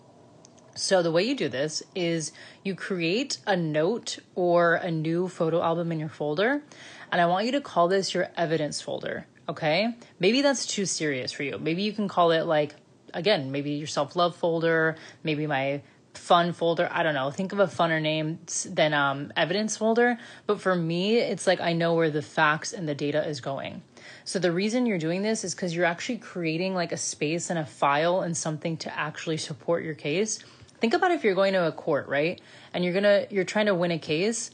So, 0.75 1.03
the 1.03 1.11
way 1.11 1.25
you 1.25 1.35
do 1.35 1.49
this 1.49 1.83
is 1.97 2.31
you 2.63 2.77
create 2.77 3.39
a 3.49 3.57
note 3.57 4.21
or 4.37 4.75
a 4.75 4.93
new 4.93 5.27
photo 5.27 5.61
album 5.61 5.91
in 5.91 5.99
your 5.99 6.09
folder, 6.09 6.63
and 7.11 7.21
I 7.21 7.27
want 7.27 7.47
you 7.47 7.53
to 7.53 7.61
call 7.61 7.89
this 7.89 8.15
your 8.15 8.29
evidence 8.37 8.81
folder. 8.81 9.27
Okay. 9.49 9.95
Maybe 10.21 10.43
that's 10.43 10.67
too 10.67 10.85
serious 10.85 11.33
for 11.33 11.43
you. 11.43 11.59
Maybe 11.59 11.83
you 11.83 11.93
can 11.93 12.07
call 12.07 12.33
it 12.33 12.45
like, 12.45 12.75
again, 13.15 13.51
maybe 13.51 13.73
your 13.73 13.87
self 13.87 14.15
love 14.15 14.37
folder, 14.37 14.97
maybe 15.23 15.47
my 15.47 15.83
fun 16.15 16.53
folder. 16.53 16.89
I 16.91 17.03
don't 17.03 17.15
know. 17.15 17.31
Think 17.31 17.53
of 17.53 17.61
a 17.61 17.67
funner 17.67 18.03
name 18.03 18.41
than 18.67 18.93
um, 18.93 19.33
evidence 19.37 19.77
folder. 19.77 20.19
But 20.47 20.61
for 20.61 20.75
me, 20.75 21.17
it's 21.17 21.47
like 21.47 21.61
I 21.61 21.73
know 21.73 21.95
where 21.95 22.11
the 22.11 22.23
facts 22.23 22.73
and 22.73 22.87
the 22.89 22.95
data 22.95 23.27
is 23.27 23.41
going. 23.41 23.83
So 24.25 24.39
the 24.39 24.53
reason 24.53 24.85
you're 24.85 24.99
doing 24.99 25.23
this 25.23 25.45
is 25.45 25.55
because 25.55 25.75
you're 25.75 25.87
actually 25.87 26.19
creating 26.19 26.75
like 26.75 26.93
a 26.93 26.97
space 26.97 27.49
and 27.49 27.59
a 27.59 27.65
file 27.65 28.21
and 28.21 28.37
something 28.37 28.77
to 28.79 28.99
actually 28.99 29.39
support 29.39 29.85
your 29.85 29.95
case. 29.95 30.41
Think 30.81 30.95
about 30.95 31.11
if 31.11 31.25
you're 31.25 31.35
going 31.35 31.55
to 31.55 31.67
a 31.67 31.73
court, 31.73 32.09
right? 32.09 32.41
And 32.75 32.85
you're 32.85 32.95
gonna 32.95 33.27
you're 33.31 33.45
trying 33.45 33.67
to 33.67 33.75
win 33.75 33.91
a 33.91 33.99
case 33.99 34.51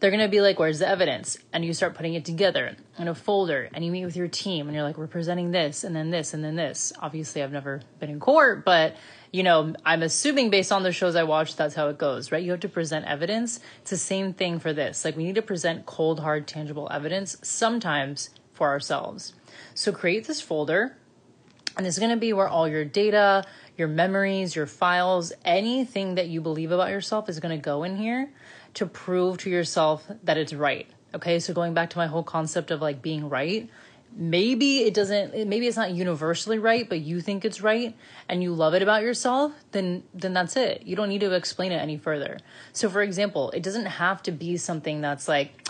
they're 0.00 0.10
going 0.10 0.22
to 0.22 0.28
be 0.28 0.40
like, 0.40 0.58
where's 0.58 0.78
the 0.78 0.88
evidence? 0.88 1.38
And 1.52 1.64
you 1.64 1.72
start 1.72 1.94
putting 1.94 2.14
it 2.14 2.24
together 2.24 2.76
in 2.98 3.08
a 3.08 3.14
folder 3.14 3.68
and 3.74 3.84
you 3.84 3.90
meet 3.90 4.04
with 4.04 4.16
your 4.16 4.28
team 4.28 4.68
and 4.68 4.74
you're 4.74 4.84
like, 4.84 4.96
we're 4.96 5.08
presenting 5.08 5.50
this 5.50 5.82
and 5.82 5.94
then 5.94 6.10
this 6.10 6.34
and 6.34 6.44
then 6.44 6.54
this. 6.54 6.92
Obviously, 7.00 7.42
I've 7.42 7.52
never 7.52 7.80
been 7.98 8.10
in 8.10 8.20
court, 8.20 8.64
but 8.64 8.96
you 9.32 9.42
know, 9.42 9.74
I'm 9.84 10.02
assuming 10.02 10.50
based 10.50 10.72
on 10.72 10.82
the 10.82 10.92
shows 10.92 11.16
I 11.16 11.24
watch, 11.24 11.56
that's 11.56 11.74
how 11.74 11.88
it 11.88 11.98
goes, 11.98 12.32
right? 12.32 12.42
You 12.42 12.52
have 12.52 12.60
to 12.60 12.68
present 12.68 13.04
evidence. 13.06 13.60
It's 13.82 13.90
the 13.90 13.96
same 13.96 14.32
thing 14.32 14.58
for 14.58 14.72
this. 14.72 15.04
Like, 15.04 15.16
we 15.16 15.24
need 15.24 15.34
to 15.34 15.42
present 15.42 15.84
cold, 15.84 16.20
hard, 16.20 16.46
tangible 16.46 16.88
evidence 16.90 17.36
sometimes 17.42 18.30
for 18.54 18.68
ourselves. 18.68 19.34
So, 19.74 19.92
create 19.92 20.26
this 20.26 20.40
folder, 20.40 20.96
and 21.76 21.84
this 21.84 21.96
is 21.96 21.98
going 21.98 22.10
to 22.10 22.16
be 22.16 22.32
where 22.32 22.48
all 22.48 22.66
your 22.66 22.86
data, 22.86 23.44
your 23.76 23.88
memories, 23.88 24.56
your 24.56 24.66
files, 24.66 25.32
anything 25.44 26.14
that 26.14 26.28
you 26.28 26.40
believe 26.40 26.72
about 26.72 26.88
yourself 26.88 27.28
is 27.28 27.38
going 27.38 27.56
to 27.56 27.62
go 27.62 27.84
in 27.84 27.96
here 27.96 28.30
to 28.74 28.86
prove 28.86 29.38
to 29.38 29.50
yourself 29.50 30.06
that 30.24 30.36
it's 30.36 30.52
right. 30.52 30.86
Okay, 31.14 31.40
so 31.40 31.54
going 31.54 31.74
back 31.74 31.90
to 31.90 31.98
my 31.98 32.06
whole 32.06 32.22
concept 32.22 32.70
of 32.70 32.82
like 32.82 33.00
being 33.00 33.28
right, 33.28 33.68
maybe 34.16 34.78
it 34.80 34.94
doesn't 34.94 35.46
maybe 35.46 35.66
it's 35.66 35.76
not 35.76 35.92
universally 35.92 36.58
right 36.58 36.88
but 36.88 37.00
you 37.00 37.20
think 37.20 37.44
it's 37.44 37.60
right 37.60 37.94
and 38.28 38.42
you 38.42 38.52
love 38.52 38.74
it 38.74 38.82
about 38.82 39.02
yourself 39.02 39.52
then 39.72 40.02
then 40.14 40.32
that's 40.32 40.56
it 40.56 40.82
you 40.84 40.96
don't 40.96 41.08
need 41.08 41.20
to 41.20 41.32
explain 41.32 41.70
it 41.70 41.76
any 41.76 41.96
further 41.96 42.38
so 42.72 42.88
for 42.88 43.02
example 43.02 43.50
it 43.52 43.62
doesn't 43.62 43.86
have 43.86 44.22
to 44.22 44.32
be 44.32 44.56
something 44.56 45.00
that's 45.00 45.28
like 45.28 45.68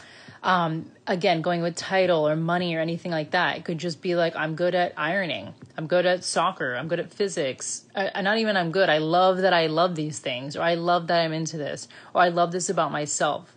um, 0.49 0.90
again, 1.07 1.43
going 1.43 1.61
with 1.61 1.76
title 1.76 2.26
or 2.26 2.35
money 2.35 2.75
or 2.75 2.81
anything 2.81 3.12
like 3.12 3.33
that. 3.33 3.59
It 3.59 3.67
could 3.67 3.76
just 3.76 4.00
be 4.00 4.14
like, 4.14 4.35
I'm 4.35 4.55
good 4.55 4.75
at 4.75 4.95
ironing. 4.97 5.52
I'm 5.76 5.87
good 5.87 6.07
at 6.07 6.25
soccer. 6.25 6.75
I'm 6.75 6.88
good 6.88 7.00
at 7.00 7.12
physics. 7.12 7.85
I, 7.95 8.23
not 8.23 8.38
even 8.38 8.57
I'm 8.57 8.71
good. 8.71 8.88
I 8.88 8.97
love 8.97 9.37
that 9.43 9.52
I 9.52 9.67
love 9.67 9.95
these 9.95 10.21
things, 10.21 10.57
or 10.57 10.62
I 10.62 10.75
love 10.75 11.09
that 11.09 11.21
I'm 11.21 11.35
into 11.35 11.59
this, 11.59 11.87
or 12.14 12.23
I 12.23 12.31
love 12.31 12.50
this 12.50 12.71
about 12.71 12.90
myself. 12.90 13.55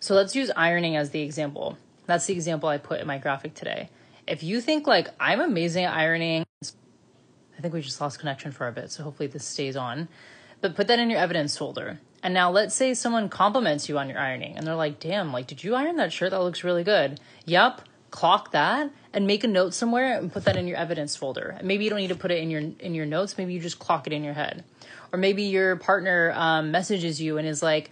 So 0.00 0.16
let's 0.16 0.34
use 0.34 0.50
ironing 0.56 0.96
as 0.96 1.10
the 1.10 1.22
example. 1.22 1.78
That's 2.06 2.26
the 2.26 2.34
example 2.34 2.68
I 2.68 2.78
put 2.78 3.00
in 3.00 3.06
my 3.06 3.18
graphic 3.18 3.54
today. 3.54 3.90
If 4.26 4.42
you 4.42 4.60
think 4.60 4.88
like 4.88 5.10
I'm 5.20 5.40
amazing 5.40 5.84
at 5.84 5.94
ironing, 5.94 6.44
I 6.64 7.60
think 7.62 7.72
we 7.72 7.80
just 7.80 8.00
lost 8.00 8.18
connection 8.18 8.50
for 8.50 8.66
a 8.66 8.72
bit, 8.72 8.90
so 8.90 9.04
hopefully 9.04 9.28
this 9.28 9.44
stays 9.44 9.76
on. 9.76 10.08
But 10.60 10.74
put 10.74 10.88
that 10.88 10.98
in 10.98 11.10
your 11.10 11.20
evidence 11.20 11.56
folder. 11.56 12.00
And 12.24 12.32
now 12.32 12.50
let's 12.50 12.74
say 12.74 12.94
someone 12.94 13.28
compliments 13.28 13.86
you 13.86 13.98
on 13.98 14.08
your 14.08 14.18
ironing 14.18 14.56
and 14.56 14.66
they're 14.66 14.74
like, 14.74 14.98
damn, 14.98 15.30
like, 15.30 15.46
did 15.46 15.62
you 15.62 15.74
iron 15.74 15.96
that 15.96 16.10
shirt? 16.10 16.30
That 16.30 16.40
looks 16.40 16.64
really 16.64 16.82
good. 16.82 17.20
Yep. 17.44 17.82
Clock 18.10 18.52
that 18.52 18.90
and 19.12 19.26
make 19.26 19.44
a 19.44 19.48
note 19.48 19.74
somewhere 19.74 20.16
and 20.18 20.32
put 20.32 20.46
that 20.46 20.56
in 20.56 20.66
your 20.66 20.78
evidence 20.78 21.14
folder. 21.16 21.58
Maybe 21.62 21.84
you 21.84 21.90
don't 21.90 21.98
need 21.98 22.08
to 22.08 22.14
put 22.14 22.30
it 22.30 22.42
in 22.42 22.48
your 22.48 22.62
in 22.78 22.94
your 22.94 23.06
notes. 23.06 23.36
Maybe 23.36 23.52
you 23.52 23.60
just 23.60 23.78
clock 23.78 24.06
it 24.06 24.12
in 24.12 24.24
your 24.24 24.34
head. 24.34 24.64
Or 25.12 25.18
maybe 25.18 25.42
your 25.42 25.76
partner 25.76 26.32
um, 26.34 26.70
messages 26.70 27.20
you 27.20 27.38
and 27.38 27.46
is 27.46 27.62
like, 27.62 27.90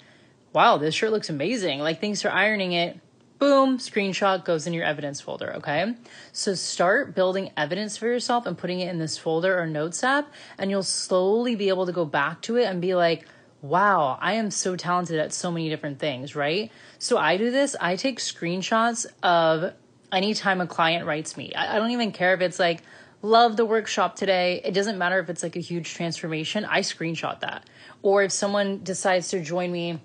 wow, 0.53 0.79
this 0.79 0.95
shirt 0.95 1.11
looks 1.11 1.29
amazing. 1.29 1.81
Like, 1.81 2.01
thanks 2.01 2.23
for 2.23 2.31
ironing 2.31 2.73
it. 2.73 2.99
Boom, 3.39 3.79
screenshot 3.79 4.45
goes 4.45 4.69
in 4.69 4.73
your 4.73 4.85
evidence 4.85 5.21
folder, 5.21 5.57
okay? 5.57 5.95
So 6.31 6.55
start 6.55 7.17
building 7.17 7.51
evidence 7.57 7.97
for 7.97 8.07
yourself 8.07 8.47
and 8.47 8.57
putting 8.57 8.79
it 8.79 8.89
in 8.89 9.01
this 9.01 9.19
folder 9.19 9.59
or 9.59 9.67
notes 9.67 10.05
app, 10.05 10.33
and 10.57 10.71
you'll 10.71 10.85
slowly 10.85 11.57
be 11.57 11.69
able 11.69 11.87
to 11.87 11.93
go 11.93 12.05
back 12.05 12.41
to 12.43 12.57
it 12.57 12.67
and 12.67 12.81
be 12.81 12.95
like, 12.95 13.27
wow, 13.63 14.19
I 14.21 14.35
am 14.35 14.51
so 14.51 14.77
talented 14.77 15.19
at 15.19 15.33
so 15.33 15.51
many 15.51 15.69
different 15.69 16.01
things, 16.01 16.35
right? 16.35 16.71
So 16.99 17.17
I 17.17 17.37
do 17.37 17.51
this, 17.51 17.75
I 17.81 17.97
take 17.97 18.19
screenshots 18.19 19.07
of 19.23 19.73
anytime 20.11 20.61
a 20.61 20.67
client 20.67 21.07
writes 21.07 21.37
me. 21.37 21.55
I, 21.55 21.77
I 21.77 21.79
don't 21.79 21.93
even 21.93 22.13
care 22.13 22.35
if 22.35 22.41
it's 22.41 22.59
like, 22.59 22.83
love 23.23 23.57
the 23.57 23.65
workshop 23.65 24.17
today. 24.17 24.61
It 24.65 24.73
doesn't 24.73 24.99
matter 24.99 25.21
if 25.21 25.31
it's 25.31 25.45
like 25.45 25.55
a 25.55 25.61
huge 25.61 25.95
transformation, 25.95 26.65
I 26.65 26.81
screenshot 26.81 27.41
that. 27.41 27.65
Or 28.03 28.25
if 28.25 28.33
someone 28.33 28.83
decides 28.83 29.29
to 29.29 29.41
join 29.41 29.71
me 29.71 30.01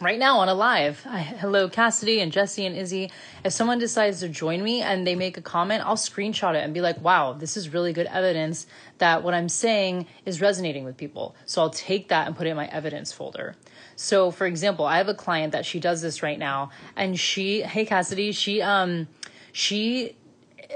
right 0.00 0.18
now 0.18 0.38
on 0.38 0.48
a 0.48 0.54
live. 0.54 1.04
I, 1.06 1.20
hello, 1.20 1.68
Cassidy 1.68 2.20
and 2.20 2.30
Jesse 2.30 2.64
and 2.64 2.76
Izzy. 2.76 3.10
If 3.44 3.52
someone 3.52 3.78
decides 3.78 4.20
to 4.20 4.28
join 4.28 4.62
me 4.62 4.80
and 4.80 5.06
they 5.06 5.14
make 5.14 5.36
a 5.36 5.42
comment, 5.42 5.84
I'll 5.84 5.96
screenshot 5.96 6.54
it 6.54 6.62
and 6.62 6.72
be 6.72 6.80
like, 6.80 7.00
wow, 7.00 7.32
this 7.32 7.56
is 7.56 7.72
really 7.72 7.92
good 7.92 8.06
evidence 8.06 8.66
that 8.98 9.22
what 9.22 9.34
I'm 9.34 9.48
saying 9.48 10.06
is 10.24 10.40
resonating 10.40 10.84
with 10.84 10.96
people. 10.96 11.34
So 11.46 11.62
I'll 11.62 11.70
take 11.70 12.08
that 12.08 12.26
and 12.26 12.36
put 12.36 12.46
it 12.46 12.50
in 12.50 12.56
my 12.56 12.66
evidence 12.68 13.12
folder. 13.12 13.56
So, 13.96 14.30
for 14.30 14.46
example, 14.46 14.84
I 14.84 14.98
have 14.98 15.08
a 15.08 15.14
client 15.14 15.52
that 15.52 15.66
she 15.66 15.80
does 15.80 16.00
this 16.00 16.22
right 16.22 16.38
now, 16.38 16.70
and 16.94 17.18
she, 17.18 17.62
hey, 17.62 17.84
Cassidy, 17.84 18.30
she, 18.30 18.62
um, 18.62 19.08
she 19.50 20.16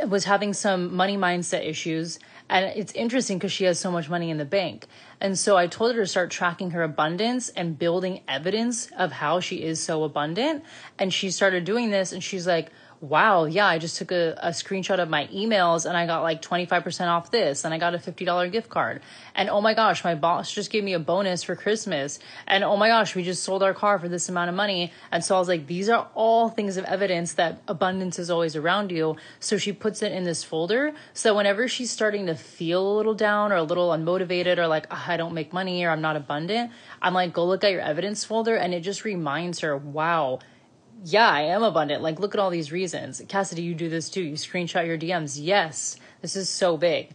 was 0.09 0.25
having 0.25 0.53
some 0.53 0.95
money 0.95 1.17
mindset 1.17 1.65
issues 1.65 2.19
and 2.53 2.67
it's 2.77 2.93
interesting 2.93 3.39
because 3.39 3.51
she 3.51 3.65
has 3.65 3.79
so 3.79 3.91
much 3.91 4.11
money 4.11 4.29
in 4.29 4.37
the 4.37 4.45
bank. 4.45 4.87
And 5.23 5.39
so 5.39 5.57
I 5.57 5.69
told 5.69 5.95
her 5.95 6.03
to 6.03 6.07
start 6.07 6.31
tracking 6.31 6.73
her 6.73 6.83
abundance 6.83 7.49
and 7.49 7.79
building 7.79 8.21
evidence 8.29 8.91
of 8.99 9.11
how 9.11 9.41
she 9.41 9.63
is 9.63 9.83
so 9.83 10.05
abundant. 10.05 10.63
And 10.99 11.15
she 11.15 11.31
started 11.31 11.65
doing 11.65 11.91
this 11.91 12.13
and 12.13 12.23
she's 12.23 12.47
like, 12.47 12.71
wow, 13.03 13.47
yeah, 13.47 13.67
I 13.67 13.79
just 13.79 13.97
took 13.97 14.13
a, 14.13 14.39
a 14.41 14.51
screenshot 14.51 15.01
of 15.01 15.09
my 15.09 15.27
emails 15.27 15.87
and 15.87 15.97
I 15.97 16.07
got 16.07 16.23
like 16.23 16.41
25% 16.41 17.09
off 17.09 17.33
this 17.33 17.65
and 17.65 17.75
I 17.75 17.79
got 17.79 17.97
a 17.97 17.99
$50 17.99 18.53
gift 18.53 18.69
card. 18.69 19.03
And 19.35 19.51
oh 19.51 19.61
my 19.61 19.75
gosh, 19.75 20.05
my 20.05 20.15
boss 20.15 20.53
just 20.53 20.71
gave 20.71 20.85
me 20.85 20.93
a 20.93 21.01
bonus 21.01 21.43
for 21.43 21.57
Christmas. 21.57 22.21
And 22.47 22.63
oh 22.63 22.77
my 22.77 22.87
gosh, 22.87 23.17
we 23.17 23.25
just 23.25 23.43
sold 23.43 23.65
our 23.65 23.75
car 23.75 23.99
for 23.99 24.09
this 24.09 24.29
amount 24.29 24.51
of 24.51 24.55
money. 24.55 24.93
And 25.11 25.25
so 25.25 25.35
I 25.35 25.41
was 25.41 25.49
like, 25.49 25.67
these 25.67 25.89
are 25.89 26.09
all 26.15 26.49
things 26.49 26.77
of 26.77 26.85
evidence 26.85 27.33
that 27.35 27.61
abundance 27.67 28.21
is 28.21 28.31
always 28.31 28.55
around 28.55 28.93
you. 28.93 29.17
So 29.41 29.59
she 29.59 29.73
puts 29.73 30.01
it 30.03 30.13
in 30.13 30.23
this 30.23 30.45
folder. 30.45 30.95
So 31.13 31.37
whenever 31.37 31.67
she's 31.67 31.91
starting 31.91 32.27
to 32.27 32.37
feel 32.37 32.87
a 32.87 32.95
little 32.97 33.15
down 33.15 33.51
or 33.51 33.57
a 33.57 33.65
little 33.65 33.91
unmotivated 33.91 34.59
or 34.59 34.69
like, 34.69 34.87
oh, 34.93 35.05
I 35.09 35.17
don't 35.17 35.35
make 35.35 35.53
money 35.53 35.85
or 35.85 35.91
I'm 35.91 36.03
not 36.03 36.15
abundant, 36.15 36.71
I'm 37.03 37.15
like, 37.15 37.33
go 37.33 37.45
look 37.47 37.65
at 37.65 37.73
your 37.73 37.81
evidence 37.81 38.25
folder. 38.25 38.55
And 38.55 38.73
it 38.73 38.81
just 38.81 39.05
reminds 39.05 39.59
her, 39.59 39.77
wow, 39.77 40.39
yeah, 41.05 41.29
I 41.29 41.43
am 41.43 41.63
abundant. 41.63 42.03
Like, 42.03 42.21
look 42.21 42.35
at 42.35 42.41
all 42.41 42.51
these 42.51 42.71
reasons. 42.71 43.23
Cassidy, 43.29 43.63
you 43.63 43.75
do 43.75 43.89
this 43.89 44.09
too. 44.09 44.23
You 44.23 44.35
screenshot 44.35 44.87
your 44.87 44.99
DMs. 44.99 45.39
Yes, 45.41 45.97
this 46.21 46.37
is 46.37 46.49
so 46.49 46.77
big. 46.77 47.11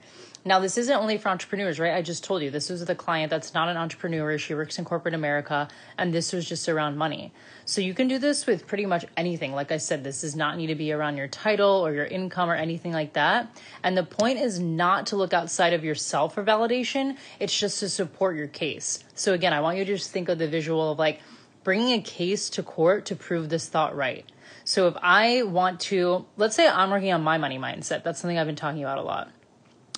Now, 0.48 0.60
this 0.60 0.77
isn't 0.77 0.96
only 0.96 1.17
for 1.17 1.27
entrepreneurs, 1.27 1.77
right? 1.77 1.94
I 1.94 2.01
just 2.01 2.24
told 2.24 2.41
you 2.41 2.50
this 2.50 2.70
was 2.70 2.79
with 2.79 2.89
a 2.89 2.96
client 2.96 3.29
that's 3.29 3.53
not 3.53 3.67
an 3.67 3.75
entrepreneur. 3.75 4.38
She 4.38 4.56
works 4.56 4.79
in 4.79 4.86
corporate 4.86 5.13
America, 5.13 5.67
and 5.98 6.13
this 6.13 6.32
was 6.32 6.48
just 6.48 6.70
around 6.70 6.96
money. 6.98 7.34
So 7.65 7.82
you 7.82 7.94
can 7.94 8.08
do 8.08 8.17
this 8.17 8.46
with 8.46 8.65
pretty 8.65 8.86
much 8.86 9.06
anything. 9.17 9.51
Like 9.51 9.74
I 9.74 9.77
said, 9.77 10.06
this 10.06 10.22
does 10.22 10.38
not 10.38 10.56
need 10.56 10.67
to 10.67 10.75
be 10.75 10.94
around 10.94 11.17
your 11.17 11.27
title 11.27 11.86
or 11.86 11.94
your 11.94 12.06
income 12.06 12.50
or 12.50 12.56
anything 12.56 12.94
like 12.94 13.12
that. 13.13 13.58
And 13.84 13.98
the 13.98 14.03
point 14.03 14.39
is 14.39 14.58
not 14.58 15.08
to 15.08 15.17
look 15.17 15.34
outside 15.34 15.74
of 15.74 15.84
yourself 15.84 16.36
for 16.36 16.46
validation, 16.46 17.17
it's 17.41 17.58
just 17.58 17.82
to 17.82 17.89
support 17.89 18.38
your 18.38 18.48
case. 18.48 19.03
So 19.15 19.34
again, 19.34 19.51
I 19.51 19.60
want 19.60 19.77
you 19.77 19.84
to 19.84 19.96
just 19.96 20.12
think 20.12 20.29
of 20.29 20.38
the 20.38 20.48
visual 20.48 20.94
of 20.94 21.00
like, 21.00 21.20
bringing 21.67 22.00
a 22.00 22.01
case 22.01 22.50
to 22.50 22.63
court 22.63 23.03
to 23.03 23.13
prove 23.13 23.50
this 23.50 23.67
thought 23.67 23.93
right. 23.93 24.24
So 24.63 24.88
if 24.88 24.95
I 25.01 25.43
want 25.43 25.81
to, 25.81 26.25
let's 26.38 26.55
say 26.55 26.65
I'm 26.65 26.89
working 26.91 27.12
on 27.12 27.21
my 27.24 27.38
money 27.38 27.59
mindset, 27.59 28.05
that's 28.05 28.21
something 28.21 28.38
I've 28.38 28.47
been 28.47 28.55
talking 28.55 28.83
about 28.83 29.00
a 29.00 29.01
lot. 29.01 29.29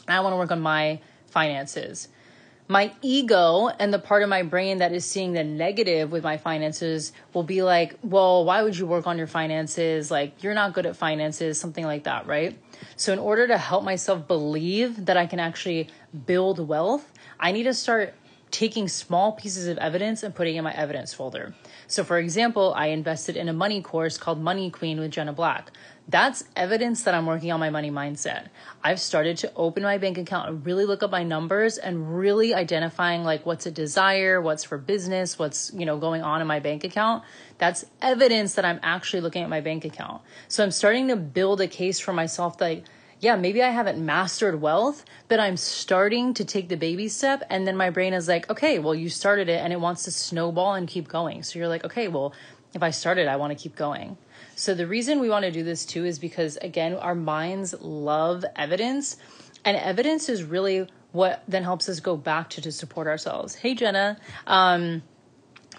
I 0.08 0.20
want 0.22 0.34
to 0.34 0.38
work 0.38 0.50
on 0.50 0.62
my 0.62 1.00
finances. 1.28 2.08
My 2.68 2.92
ego 3.04 3.68
and 3.68 3.94
the 3.94 4.00
part 4.00 4.24
of 4.24 4.30
my 4.30 4.42
brain 4.42 4.80
that 4.80 4.94
is 4.94 5.06
seeing 5.06 5.34
the 5.34 5.44
negative 5.44 6.12
with 6.12 6.24
my 6.24 6.38
finances 6.38 7.12
will 7.36 7.44
be 7.44 7.62
like, 7.62 8.00
well, 8.02 8.46
why 8.46 8.64
would 8.64 8.76
you 8.76 8.88
work 8.88 9.06
on 9.06 9.20
your 9.20 9.28
finances? 9.28 10.10
Like, 10.10 10.42
you're 10.42 10.56
not 10.56 10.74
good 10.74 10.88
at 10.88 10.96
finances, 10.96 11.60
something 11.60 11.86
like 11.86 12.06
that, 12.06 12.26
right? 12.26 12.58
So, 12.96 13.14
in 13.14 13.20
order 13.20 13.46
to 13.46 13.60
help 13.60 13.84
myself 13.84 14.28
believe 14.28 15.06
that 15.06 15.18
I 15.18 15.28
can 15.28 15.40
actually 15.40 15.90
build 16.26 16.68
wealth, 16.68 17.14
I 17.40 17.52
need 17.52 17.64
to 17.64 17.76
start 17.76 18.16
taking 18.52 18.88
small 18.88 19.34
pieces 19.34 19.68
of 19.68 19.78
evidence 19.78 20.24
and 20.24 20.34
putting 20.34 20.56
in 20.56 20.64
my 20.64 20.74
evidence 20.74 21.14
folder. 21.14 21.54
So, 21.88 22.04
for 22.04 22.18
example, 22.18 22.74
I 22.76 22.88
invested 22.88 23.38
in 23.38 23.50
a 23.50 23.54
money 23.54 23.82
course 23.82 24.18
called 24.18 24.42
Money 24.42 24.72
Queen 24.72 25.00
with 25.00 25.12
Jenna 25.12 25.34
Black. 25.34 25.72
That's 26.08 26.44
evidence 26.56 27.04
that 27.04 27.14
I'm 27.14 27.28
working 27.28 27.52
on 27.52 27.60
my 27.60 27.70
money 27.70 27.92
mindset. 27.92 28.48
I've 28.84 29.00
started 29.00 29.38
to 29.38 29.54
open 29.56 29.84
my 29.84 30.00
bank 30.00 30.18
account 30.18 30.50
and 30.50 30.66
really 30.66 30.86
look 30.86 31.04
up 31.04 31.12
my 31.12 31.24
numbers 31.24 31.78
and 31.78 32.18
really 32.18 32.54
identifying 32.56 33.24
like 33.24 33.46
what's 33.46 33.68
a 33.68 33.72
desire, 33.72 34.42
what's 34.42 34.64
for 34.64 34.80
business, 34.80 35.38
what's, 35.38 35.72
you 35.74 35.86
know, 35.86 35.98
going 35.98 36.24
on 36.24 36.42
in 36.42 36.48
my 36.48 36.60
bank 36.60 36.84
account. 36.84 37.24
That's 37.60 37.86
evidence 38.02 38.56
that 38.56 38.66
I'm 38.66 38.80
actually 38.82 39.22
looking 39.22 39.44
at 39.44 39.50
my 39.50 39.62
bank 39.62 39.86
account. 39.86 40.24
So 40.48 40.64
I'm 40.64 40.72
starting 40.72 41.10
to 41.10 41.16
build 41.16 41.62
a 41.62 41.68
case 41.68 42.00
for 42.00 42.14
myself 42.14 42.58
that 42.58 42.82
yeah, 43.20 43.36
maybe 43.36 43.62
I 43.62 43.70
haven't 43.70 44.04
mastered 44.04 44.62
wealth, 44.62 45.04
but 45.28 45.40
I'm 45.40 45.58
starting 45.58 46.34
to 46.36 46.46
take 46.46 46.70
the 46.70 46.78
baby 46.78 47.10
step. 47.10 47.44
And 47.50 47.68
then 47.68 47.76
my 47.76 47.90
brain 47.90 48.14
is 48.14 48.28
like, 48.28 48.50
okay, 48.50 48.80
well, 48.80 48.96
you 48.96 49.10
started 49.10 49.50
it 49.50 49.60
and 49.62 49.74
it 49.74 49.80
wants 49.80 50.04
to 50.06 50.12
snowball 50.12 50.76
and 50.76 50.88
keep 50.88 51.08
going. 51.08 51.44
So 51.44 51.60
you're 51.60 51.68
like, 51.68 51.84
okay, 51.84 52.08
well, 52.08 52.34
if 52.74 52.82
I 52.82 52.92
started, 52.92 53.28
I 53.28 53.36
want 53.36 53.52
to 53.52 53.62
keep 53.62 53.76
going. 53.76 54.18
So 54.56 54.74
the 54.74 54.88
reason 54.88 55.20
we 55.20 55.30
want 55.30 55.46
to 55.46 55.52
do 55.52 55.64
this 55.64 55.86
too 55.86 56.06
is 56.06 56.20
because, 56.20 56.58
again, 56.58 56.94
our 56.94 57.16
minds 57.16 57.74
love 57.80 58.46
evidence, 58.56 59.18
and 59.66 59.76
evidence 59.76 60.30
is 60.30 60.44
really 60.44 60.88
what 61.12 61.44
then 61.48 61.64
helps 61.64 61.90
us 61.90 62.00
go 62.00 62.16
back 62.16 62.52
to 62.52 62.62
to 62.62 62.72
support 62.72 63.08
ourselves. 63.08 63.56
Hey, 63.56 63.74
Jenna. 63.74 64.18
Um, 64.46 65.02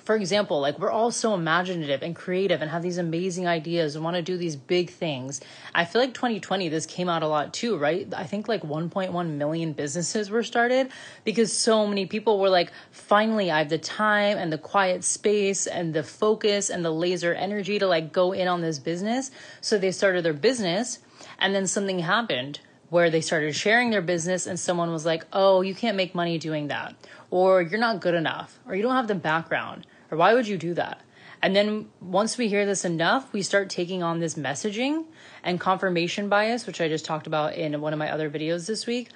for 0.04 0.14
example, 0.16 0.61
like 0.61 0.78
we're 0.78 0.90
all 0.90 1.11
so 1.11 1.35
imaginative 1.35 2.02
and 2.02 2.14
creative 2.14 2.62
and 2.62 2.71
have 2.71 2.83
these 2.83 2.99
amazing 2.99 3.47
ideas 3.47 3.95
and 3.95 4.04
want 4.04 4.16
to 4.16 4.23
do 4.23 4.37
these 4.37 4.57
big 4.57 4.90
things. 4.90 5.40
I 5.75 5.85
feel 5.85 6.00
like 6.00 6.14
2020, 6.14 6.69
this 6.69 6.87
came 6.87 7.09
out 7.09 7.23
a 7.23 7.28
lot 7.28 7.52
too, 7.52 7.76
right? 7.76 8.12
I 8.14 8.25
think 8.25 8.49
like 8.49 8.62
1.1 8.62 9.30
million 9.30 9.73
businesses 9.73 10.30
were 10.30 10.42
started 10.42 10.90
because 11.25 11.52
so 11.52 11.87
many 11.87 12.07
people 12.07 12.38
were 12.38 12.50
like, 12.50 12.73
finally, 12.90 13.50
I 13.50 13.59
have 13.59 13.69
the 13.69 13.78
time 13.78 14.38
and 14.38 14.52
the 14.52 14.59
quiet 14.59 15.04
space 15.04 15.66
and 15.66 15.95
the 15.95 16.02
focus 16.02 16.71
and 16.71 16.85
the 16.85 16.90
laser 16.90 17.35
energy 17.35 17.78
to 17.78 17.87
like 17.87 18.12
go 18.12 18.33
in 18.33 18.49
on 18.49 18.61
this 18.61 18.78
business. 18.78 19.30
So 19.61 19.78
they 19.78 19.92
started 19.92 20.25
their 20.25 20.33
business 20.33 20.99
and 21.38 21.54
then 21.54 21.66
something 21.66 22.00
happened 22.00 22.61
where 22.90 23.09
they 23.09 23.20
started 23.20 23.54
sharing 23.54 23.90
their 23.90 24.02
business 24.02 24.47
and 24.47 24.59
someone 24.59 24.90
was 24.90 25.06
like, 25.06 25.25
oh, 25.32 25.62
you 25.62 25.75
can't 25.75 25.97
make 25.97 26.14
money 26.14 26.38
doing 26.38 26.68
that. 26.68 26.94
Or 27.30 27.62
you're 27.62 27.80
not 27.80 28.00
good 28.00 28.14
enough. 28.14 28.59
Or 28.66 28.75
you 28.75 28.82
don't 28.82 28.97
have 28.97 29.09
the 29.09 29.14
background 29.14 29.87
or 30.11 30.18
why 30.18 30.35
would 30.35 30.49
you 30.49 30.59
do 30.59 30.75
that? 30.75 31.00
And 31.42 31.56
then 31.56 31.88
once 32.00 32.37
we 32.37 32.49
hear 32.49 32.66
this 32.66 32.85
enough, 32.85 33.32
we 33.32 33.42
start 33.42 33.70
taking 33.70 34.02
on 34.02 34.20
this 34.20 34.35
messaging 34.35 35.06
and 35.42 35.59
confirmation 35.59 36.28
bias, 36.28 36.66
which 36.66 36.80
I 36.80 36.88
just 36.88 37.04
talked 37.04 37.26
about 37.26 37.54
in 37.54 37.80
one 37.80 37.92
of 37.92 37.99
my 37.99 38.11
other 38.11 38.28
videos 38.28 38.66
this 38.66 38.87
week, 38.87 39.09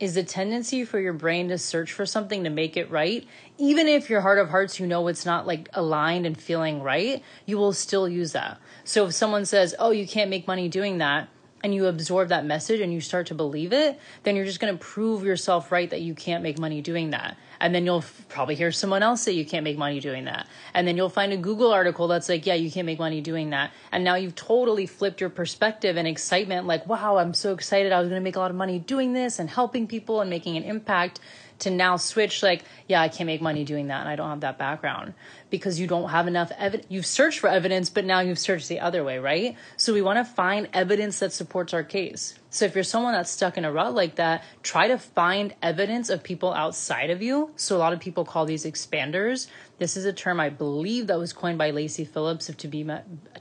is 0.00 0.14
the 0.14 0.24
tendency 0.24 0.84
for 0.84 0.98
your 0.98 1.12
brain 1.12 1.48
to 1.48 1.58
search 1.58 1.92
for 1.92 2.06
something 2.06 2.44
to 2.44 2.50
make 2.50 2.76
it 2.76 2.90
right. 2.90 3.26
Even 3.58 3.86
if 3.86 4.10
your 4.10 4.22
heart 4.22 4.38
of 4.38 4.48
hearts, 4.48 4.80
you 4.80 4.86
know 4.86 5.06
it's 5.06 5.26
not 5.26 5.46
like 5.46 5.68
aligned 5.72 6.26
and 6.26 6.40
feeling 6.40 6.82
right, 6.82 7.22
you 7.46 7.58
will 7.58 7.72
still 7.72 8.08
use 8.08 8.32
that. 8.32 8.58
So 8.82 9.06
if 9.06 9.14
someone 9.14 9.44
says, 9.44 9.74
oh, 9.78 9.90
you 9.90 10.06
can't 10.06 10.30
make 10.30 10.48
money 10.48 10.68
doing 10.68 10.98
that, 10.98 11.28
and 11.62 11.74
you 11.74 11.86
absorb 11.86 12.28
that 12.28 12.44
message 12.44 12.80
and 12.80 12.92
you 12.92 13.00
start 13.00 13.26
to 13.28 13.34
believe 13.34 13.72
it, 13.72 13.98
then 14.22 14.36
you're 14.36 14.44
just 14.44 14.60
going 14.60 14.76
to 14.76 14.78
prove 14.78 15.24
yourself 15.24 15.72
right 15.72 15.90
that 15.90 16.00
you 16.00 16.14
can't 16.14 16.42
make 16.42 16.58
money 16.58 16.80
doing 16.80 17.10
that. 17.10 17.36
And 17.60 17.74
then 17.74 17.84
you'll 17.84 17.98
f- 17.98 18.24
probably 18.28 18.54
hear 18.54 18.70
someone 18.70 19.02
else 19.02 19.22
say 19.22 19.32
you 19.32 19.44
can't 19.44 19.64
make 19.64 19.76
money 19.76 19.98
doing 19.98 20.26
that. 20.26 20.46
And 20.74 20.86
then 20.86 20.96
you'll 20.96 21.08
find 21.08 21.32
a 21.32 21.36
Google 21.36 21.72
article 21.72 22.06
that's 22.06 22.28
like, 22.28 22.46
yeah, 22.46 22.54
you 22.54 22.70
can't 22.70 22.86
make 22.86 23.00
money 23.00 23.20
doing 23.20 23.50
that. 23.50 23.72
And 23.90 24.04
now 24.04 24.14
you've 24.14 24.36
totally 24.36 24.86
flipped 24.86 25.20
your 25.20 25.30
perspective 25.30 25.96
and 25.96 26.06
excitement 26.06 26.68
like, 26.68 26.86
wow, 26.86 27.16
I'm 27.16 27.34
so 27.34 27.52
excited. 27.52 27.90
I 27.90 27.98
was 27.98 28.08
going 28.08 28.20
to 28.20 28.24
make 28.24 28.36
a 28.36 28.38
lot 28.38 28.52
of 28.52 28.56
money 28.56 28.78
doing 28.78 29.12
this 29.12 29.40
and 29.40 29.50
helping 29.50 29.88
people 29.88 30.20
and 30.20 30.30
making 30.30 30.56
an 30.56 30.62
impact 30.62 31.18
to 31.58 31.70
now 31.70 31.96
switch 31.96 32.42
like 32.42 32.64
yeah 32.86 33.00
i 33.00 33.08
can't 33.08 33.26
make 33.26 33.40
money 33.40 33.64
doing 33.64 33.88
that 33.88 34.00
and 34.00 34.08
i 34.08 34.16
don't 34.16 34.30
have 34.30 34.40
that 34.40 34.58
background 34.58 35.14
because 35.50 35.78
you 35.78 35.86
don't 35.86 36.10
have 36.10 36.26
enough 36.26 36.50
evidence 36.58 36.86
you've 36.88 37.06
searched 37.06 37.38
for 37.38 37.48
evidence 37.48 37.90
but 37.90 38.04
now 38.04 38.20
you've 38.20 38.38
searched 38.38 38.68
the 38.68 38.80
other 38.80 39.04
way 39.04 39.18
right? 39.18 39.56
So 39.76 39.92
we 39.92 40.02
want 40.02 40.18
to 40.18 40.24
find 40.24 40.68
evidence 40.72 41.18
that 41.20 41.32
supports 41.32 41.74
our 41.74 41.82
case. 41.82 42.38
So 42.50 42.64
if 42.64 42.74
you're 42.74 42.84
someone 42.84 43.12
that's 43.12 43.30
stuck 43.30 43.58
in 43.58 43.64
a 43.64 43.72
rut 43.72 43.94
like 43.94 44.16
that 44.16 44.44
try 44.62 44.88
to 44.88 44.98
find 44.98 45.54
evidence 45.62 46.08
of 46.10 46.22
people 46.22 46.52
outside 46.52 47.10
of 47.10 47.22
you. 47.22 47.50
So 47.56 47.76
a 47.76 47.78
lot 47.78 47.92
of 47.92 48.00
people 48.00 48.24
call 48.24 48.46
these 48.46 48.64
expanders. 48.64 49.48
This 49.78 49.96
is 49.96 50.04
a 50.04 50.12
term 50.12 50.40
i 50.40 50.48
believe 50.48 51.06
that 51.08 51.18
was 51.18 51.32
coined 51.32 51.58
by 51.58 51.70
lacy 51.70 52.04
phillips 52.04 52.48
of 52.48 52.56
to 52.58 52.68
be 52.68 52.88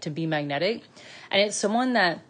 to 0.01 0.09
be 0.09 0.25
magnetic. 0.25 0.83
And 1.31 1.41
it's 1.41 1.55
someone 1.55 1.93
that 1.93 2.21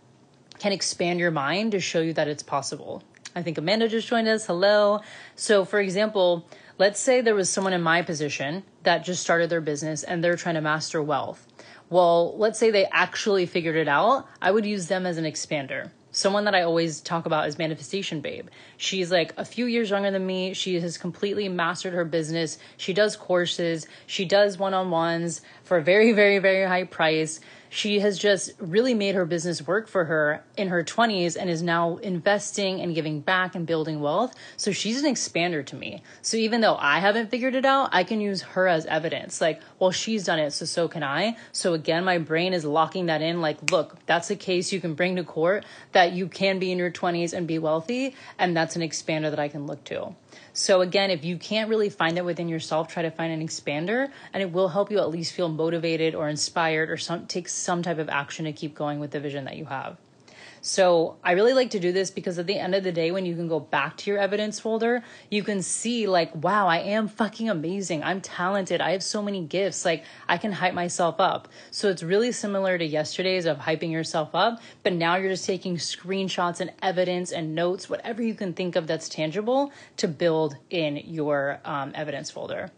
can 0.59 0.71
expand 0.71 1.19
your 1.19 1.31
mind 1.31 1.71
to 1.71 1.79
show 1.79 2.01
you 2.01 2.13
that 2.13 2.27
it's 2.27 2.43
possible 2.43 3.03
I 3.37 3.43
think 3.43 3.59
Amanda 3.59 3.87
just 3.87 4.07
joined 4.07 4.27
us. 4.27 4.47
Hello. 4.47 5.01
So, 5.35 5.63
for 5.63 5.79
example, 5.79 6.49
let's 6.79 6.99
say 6.99 7.21
there 7.21 7.35
was 7.35 7.51
someone 7.51 7.73
in 7.73 7.83
my 7.83 8.01
position 8.01 8.63
that 8.81 9.05
just 9.05 9.21
started 9.21 9.51
their 9.51 9.61
business 9.61 10.01
and 10.01 10.23
they're 10.23 10.35
trying 10.35 10.55
to 10.55 10.61
master 10.61 11.03
wealth. 11.03 11.45
Well, 11.89 12.35
let's 12.37 12.57
say 12.57 12.71
they 12.71 12.85
actually 12.85 13.45
figured 13.45 13.75
it 13.75 13.87
out. 13.87 14.27
I 14.41 14.49
would 14.49 14.65
use 14.65 14.87
them 14.87 15.05
as 15.05 15.17
an 15.17 15.25
expander 15.25 15.91
someone 16.17 16.45
that 16.45 16.55
I 16.55 16.63
always 16.63 16.99
talk 16.99 17.27
about 17.27 17.47
is 17.47 17.59
Manifestation 17.59 18.21
Babe. 18.21 18.47
She's 18.77 19.11
like 19.11 19.33
a 19.37 19.45
few 19.45 19.67
years 19.67 19.91
younger 19.91 20.09
than 20.09 20.25
me. 20.25 20.53
She 20.55 20.79
has 20.79 20.97
completely 20.97 21.47
mastered 21.47 21.93
her 21.93 22.05
business. 22.05 22.57
She 22.77 22.93
does 22.93 23.15
courses, 23.15 23.85
she 24.07 24.25
does 24.25 24.57
one 24.57 24.73
on 24.73 24.89
ones 24.89 25.41
for 25.63 25.77
a 25.77 25.83
very, 25.83 26.13
very, 26.13 26.39
very 26.39 26.67
high 26.67 26.85
price 26.85 27.39
she 27.69 27.99
has 27.99 28.17
just 28.17 28.51
really 28.59 28.93
made 28.93 29.15
her 29.15 29.25
business 29.25 29.65
work 29.65 29.87
for 29.87 30.05
her 30.05 30.43
in 30.55 30.69
her 30.69 30.83
20s 30.83 31.37
and 31.39 31.49
is 31.49 31.61
now 31.61 31.97
investing 31.97 32.81
and 32.81 32.95
giving 32.95 33.19
back 33.19 33.55
and 33.55 33.65
building 33.65 33.99
wealth. 33.99 34.33
So 34.55 34.71
she's 34.71 35.03
an 35.03 35.11
expander 35.11 35.65
to 35.65 35.75
me. 35.75 36.01
So 36.21 36.37
even 36.37 36.61
though 36.61 36.75
I 36.75 36.99
haven't 36.99 37.29
figured 37.29 37.55
it 37.55 37.65
out, 37.65 37.89
I 37.91 38.03
can 38.03 38.21
use 38.21 38.41
her 38.41 38.67
as 38.67 38.85
evidence. 38.85 39.41
Like, 39.41 39.61
well, 39.79 39.91
she's 39.91 40.25
done 40.25 40.39
it, 40.39 40.51
so 40.51 40.65
so 40.65 40.87
can 40.87 41.03
I. 41.03 41.37
So 41.51 41.73
again, 41.73 42.03
my 42.03 42.17
brain 42.17 42.53
is 42.53 42.65
locking 42.65 43.07
that 43.07 43.21
in. 43.21 43.41
Like, 43.41 43.71
look, 43.71 43.97
that's 44.05 44.29
a 44.29 44.35
case 44.35 44.71
you 44.71 44.81
can 44.81 44.93
bring 44.93 45.15
to 45.15 45.23
court 45.23 45.65
that 45.91 46.13
you 46.13 46.27
can 46.27 46.59
be 46.59 46.71
in 46.71 46.77
your 46.77 46.91
20s 46.91 47.33
and 47.33 47.47
be 47.47 47.59
wealthy. 47.59 48.15
And 48.37 48.55
that's 48.55 48.75
an 48.75 48.81
expander 48.81 49.29
that 49.29 49.39
I 49.39 49.47
can 49.47 49.67
look 49.67 49.83
to. 49.85 50.15
So 50.53 50.81
again, 50.81 51.11
if 51.11 51.23
you 51.23 51.37
can't 51.37 51.69
really 51.69 51.89
find 51.89 52.17
it 52.17 52.25
within 52.25 52.49
yourself, 52.49 52.87
try 52.87 53.03
to 53.03 53.11
find 53.11 53.31
an 53.31 53.47
expander 53.47 54.09
and 54.33 54.41
it 54.41 54.51
will 54.51 54.69
help 54.69 54.91
you 54.91 54.99
at 54.99 55.09
least 55.09 55.33
feel 55.33 55.49
motivated 55.49 56.15
or 56.15 56.29
inspired 56.29 56.89
or 56.89 56.97
some 56.97 57.27
take 57.27 57.47
some 57.47 57.83
type 57.83 57.99
of 57.99 58.09
action 58.09 58.45
to 58.45 58.53
keep 58.53 58.75
going 58.75 58.99
with 58.99 59.11
the 59.11 59.19
vision 59.19 59.45
that 59.45 59.57
you 59.57 59.65
have. 59.65 59.97
So 60.67 61.15
I 61.23 61.31
really 61.31 61.53
like 61.53 61.69
to 61.69 61.79
do 61.79 61.93
this 61.93 62.11
because 62.11 62.37
at 62.37 62.45
the 62.45 62.59
end 62.59 62.75
of 62.75 62.83
the 62.83 62.91
day, 62.91 63.11
when 63.11 63.25
you 63.25 63.37
can 63.37 63.47
go 63.47 63.57
back 63.57 63.95
to 63.97 64.11
your 64.11 64.19
evidence 64.19 64.59
folder, 64.59 65.01
you 65.31 65.41
can 65.41 65.61
see 65.61 66.07
like, 66.07 66.35
wow, 66.35 66.67
I 66.67 66.79
am 66.79 67.07
fucking 67.07 67.49
amazing. 67.49 68.03
I'm 68.03 68.19
talented. 68.19 68.81
I 68.81 68.91
have 68.91 69.01
so 69.01 69.21
many 69.21 69.45
gifts. 69.45 69.85
Like 69.85 70.03
I 70.27 70.37
can 70.37 70.51
hype 70.51 70.73
myself 70.73 71.21
up. 71.21 71.47
So 71.71 71.87
it's 71.87 72.03
really 72.03 72.33
similar 72.33 72.77
to 72.77 72.83
yesterday's 72.83 73.45
of 73.45 73.59
hyping 73.59 73.93
yourself 73.93 74.31
up, 74.33 74.61
but 74.83 74.91
now 74.91 75.15
you're 75.15 75.31
just 75.31 75.45
taking 75.45 75.77
screenshots 75.77 76.59
and 76.59 76.73
evidence 76.81 77.31
and 77.31 77.55
notes, 77.55 77.89
whatever 77.89 78.21
you 78.21 78.33
can 78.33 78.51
think 78.51 78.75
of 78.75 78.87
that's 78.87 79.07
tangible 79.07 79.71
to 79.95 80.09
build 80.09 80.57
in 80.69 80.97
your 80.97 81.61
um, 81.63 81.93
evidence 81.95 82.29
folder. 82.29 82.71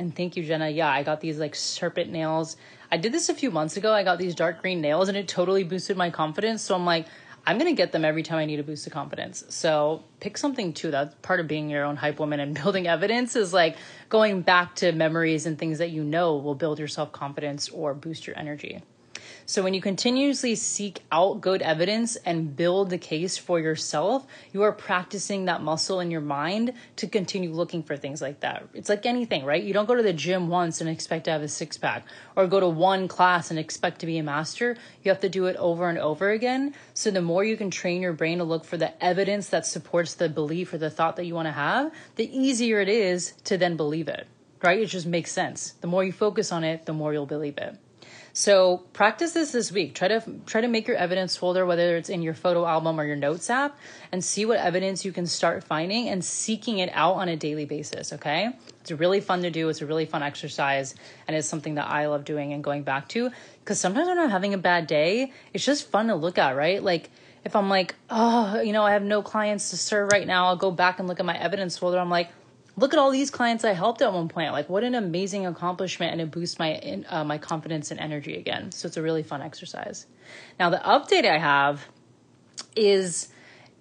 And 0.00 0.14
thank 0.16 0.36
you, 0.36 0.42
Jenna. 0.42 0.68
Yeah, 0.68 0.88
I 0.88 1.04
got 1.04 1.20
these 1.20 1.38
like 1.38 1.54
serpent 1.54 2.10
nails. 2.10 2.56
I 2.90 2.96
did 2.96 3.12
this 3.12 3.28
a 3.28 3.34
few 3.34 3.52
months 3.52 3.76
ago. 3.76 3.92
I 3.92 4.02
got 4.02 4.18
these 4.18 4.34
dark 4.34 4.60
green 4.60 4.80
nails 4.80 5.08
and 5.08 5.16
it 5.16 5.28
totally 5.28 5.62
boosted 5.62 5.96
my 5.96 6.10
confidence. 6.10 6.62
So 6.62 6.74
I'm 6.74 6.84
like, 6.84 7.06
I'm 7.46 7.58
going 7.58 7.70
to 7.70 7.76
get 7.76 7.92
them 7.92 8.04
every 8.04 8.24
time 8.24 8.38
I 8.38 8.44
need 8.44 8.58
a 8.58 8.64
boost 8.64 8.86
of 8.88 8.92
confidence. 8.92 9.44
So 9.50 10.02
pick 10.18 10.36
something 10.36 10.72
too. 10.72 10.90
That's 10.90 11.14
part 11.22 11.38
of 11.38 11.46
being 11.46 11.70
your 11.70 11.84
own 11.84 11.94
hype 11.96 12.18
woman 12.18 12.40
and 12.40 12.54
building 12.62 12.88
evidence 12.88 13.36
is 13.36 13.52
like 13.52 13.76
going 14.08 14.42
back 14.42 14.74
to 14.76 14.92
memories 14.92 15.46
and 15.46 15.58
things 15.58 15.78
that 15.78 15.90
you 15.90 16.02
know 16.02 16.36
will 16.36 16.56
build 16.56 16.78
your 16.78 16.88
self 16.88 17.12
confidence 17.12 17.68
or 17.68 17.94
boost 17.94 18.26
your 18.26 18.36
energy. 18.36 18.82
So 19.48 19.62
when 19.62 19.74
you 19.74 19.80
continuously 19.80 20.56
seek 20.56 21.02
out 21.12 21.40
good 21.40 21.62
evidence 21.62 22.16
and 22.16 22.56
build 22.56 22.90
the 22.90 22.98
case 22.98 23.38
for 23.38 23.60
yourself, 23.60 24.26
you 24.52 24.64
are 24.64 24.72
practicing 24.72 25.44
that 25.44 25.62
muscle 25.62 26.00
in 26.00 26.10
your 26.10 26.20
mind 26.20 26.72
to 26.96 27.06
continue 27.06 27.52
looking 27.52 27.84
for 27.84 27.96
things 27.96 28.20
like 28.20 28.40
that. 28.40 28.68
It's 28.74 28.88
like 28.88 29.06
anything, 29.06 29.44
right? 29.44 29.62
You 29.62 29.72
don't 29.72 29.86
go 29.86 29.94
to 29.94 30.02
the 30.02 30.12
gym 30.12 30.48
once 30.48 30.80
and 30.80 30.90
expect 30.90 31.26
to 31.26 31.30
have 31.30 31.42
a 31.42 31.48
six 31.48 31.78
pack 31.78 32.06
or 32.34 32.48
go 32.48 32.58
to 32.58 32.68
one 32.68 33.06
class 33.06 33.50
and 33.50 33.58
expect 33.58 34.00
to 34.00 34.06
be 34.06 34.18
a 34.18 34.22
master. 34.24 34.76
You 35.04 35.12
have 35.12 35.20
to 35.20 35.28
do 35.28 35.46
it 35.46 35.54
over 35.54 35.88
and 35.88 35.98
over 35.98 36.30
again. 36.30 36.74
So 36.94 37.12
the 37.12 37.22
more 37.22 37.44
you 37.44 37.56
can 37.56 37.70
train 37.70 38.02
your 38.02 38.14
brain 38.14 38.38
to 38.38 38.44
look 38.44 38.64
for 38.64 38.76
the 38.76 39.00
evidence 39.02 39.50
that 39.50 39.64
supports 39.64 40.14
the 40.14 40.28
belief 40.28 40.72
or 40.72 40.78
the 40.78 40.90
thought 40.90 41.14
that 41.16 41.24
you 41.24 41.36
want 41.36 41.46
to 41.46 41.52
have, 41.52 41.92
the 42.16 42.28
easier 42.36 42.80
it 42.80 42.88
is 42.88 43.30
to 43.44 43.56
then 43.56 43.76
believe 43.76 44.08
it, 44.08 44.26
right? 44.60 44.80
It 44.80 44.86
just 44.86 45.06
makes 45.06 45.30
sense. 45.30 45.74
The 45.82 45.86
more 45.86 46.02
you 46.02 46.10
focus 46.10 46.50
on 46.50 46.64
it, 46.64 46.84
the 46.84 46.92
more 46.92 47.12
you'll 47.12 47.26
believe 47.26 47.58
it. 47.58 47.78
So 48.38 48.84
practice 48.92 49.32
this 49.32 49.52
this 49.52 49.72
week. 49.72 49.94
Try 49.94 50.08
to 50.08 50.22
try 50.44 50.60
to 50.60 50.68
make 50.68 50.86
your 50.86 50.98
evidence 50.98 51.38
folder, 51.38 51.64
whether 51.64 51.96
it's 51.96 52.10
in 52.10 52.20
your 52.20 52.34
photo 52.34 52.66
album 52.66 53.00
or 53.00 53.04
your 53.06 53.16
notes 53.16 53.48
app, 53.48 53.78
and 54.12 54.22
see 54.22 54.44
what 54.44 54.58
evidence 54.58 55.06
you 55.06 55.12
can 55.12 55.26
start 55.26 55.64
finding 55.64 56.10
and 56.10 56.22
seeking 56.22 56.78
it 56.78 56.90
out 56.92 57.14
on 57.14 57.30
a 57.30 57.36
daily 57.36 57.64
basis. 57.64 58.12
Okay, 58.12 58.50
it's 58.82 58.92
really 58.92 59.22
fun 59.22 59.44
to 59.44 59.50
do. 59.50 59.70
It's 59.70 59.80
a 59.80 59.86
really 59.86 60.04
fun 60.04 60.22
exercise, 60.22 60.94
and 61.26 61.34
it's 61.34 61.48
something 61.48 61.76
that 61.76 61.88
I 61.88 62.08
love 62.08 62.26
doing 62.26 62.52
and 62.52 62.62
going 62.62 62.82
back 62.82 63.08
to. 63.08 63.30
Because 63.60 63.80
sometimes 63.80 64.06
when 64.06 64.18
I'm 64.18 64.28
having 64.28 64.52
a 64.52 64.58
bad 64.58 64.86
day, 64.86 65.32
it's 65.54 65.64
just 65.64 65.90
fun 65.90 66.08
to 66.08 66.14
look 66.14 66.36
at, 66.36 66.56
right? 66.56 66.82
Like 66.82 67.08
if 67.42 67.56
I'm 67.56 67.70
like, 67.70 67.94
oh, 68.10 68.60
you 68.60 68.74
know, 68.74 68.82
I 68.82 68.92
have 68.92 69.02
no 69.02 69.22
clients 69.22 69.70
to 69.70 69.78
serve 69.78 70.12
right 70.12 70.26
now, 70.26 70.48
I'll 70.48 70.56
go 70.56 70.70
back 70.70 70.98
and 70.98 71.08
look 71.08 71.20
at 71.20 71.24
my 71.24 71.38
evidence 71.38 71.78
folder. 71.78 71.98
I'm 71.98 72.10
like 72.10 72.28
look 72.76 72.92
at 72.92 72.98
all 72.98 73.10
these 73.10 73.30
clients 73.30 73.64
I 73.64 73.72
helped 73.72 74.02
at 74.02 74.12
one 74.12 74.28
point. 74.28 74.52
Like, 74.52 74.68
what 74.68 74.84
an 74.84 74.94
amazing 74.94 75.46
accomplishment, 75.46 76.12
and 76.12 76.20
it 76.20 76.30
boosts 76.30 76.58
my 76.58 77.02
uh, 77.08 77.24
my 77.24 77.38
confidence 77.38 77.90
and 77.90 77.98
energy 77.98 78.36
again. 78.36 78.72
So 78.72 78.86
it's 78.86 78.96
a 78.96 79.02
really 79.02 79.22
fun 79.22 79.42
exercise. 79.42 80.06
Now, 80.58 80.70
the 80.70 80.78
update 80.78 81.24
I 81.24 81.38
have 81.38 81.86
is 82.74 83.28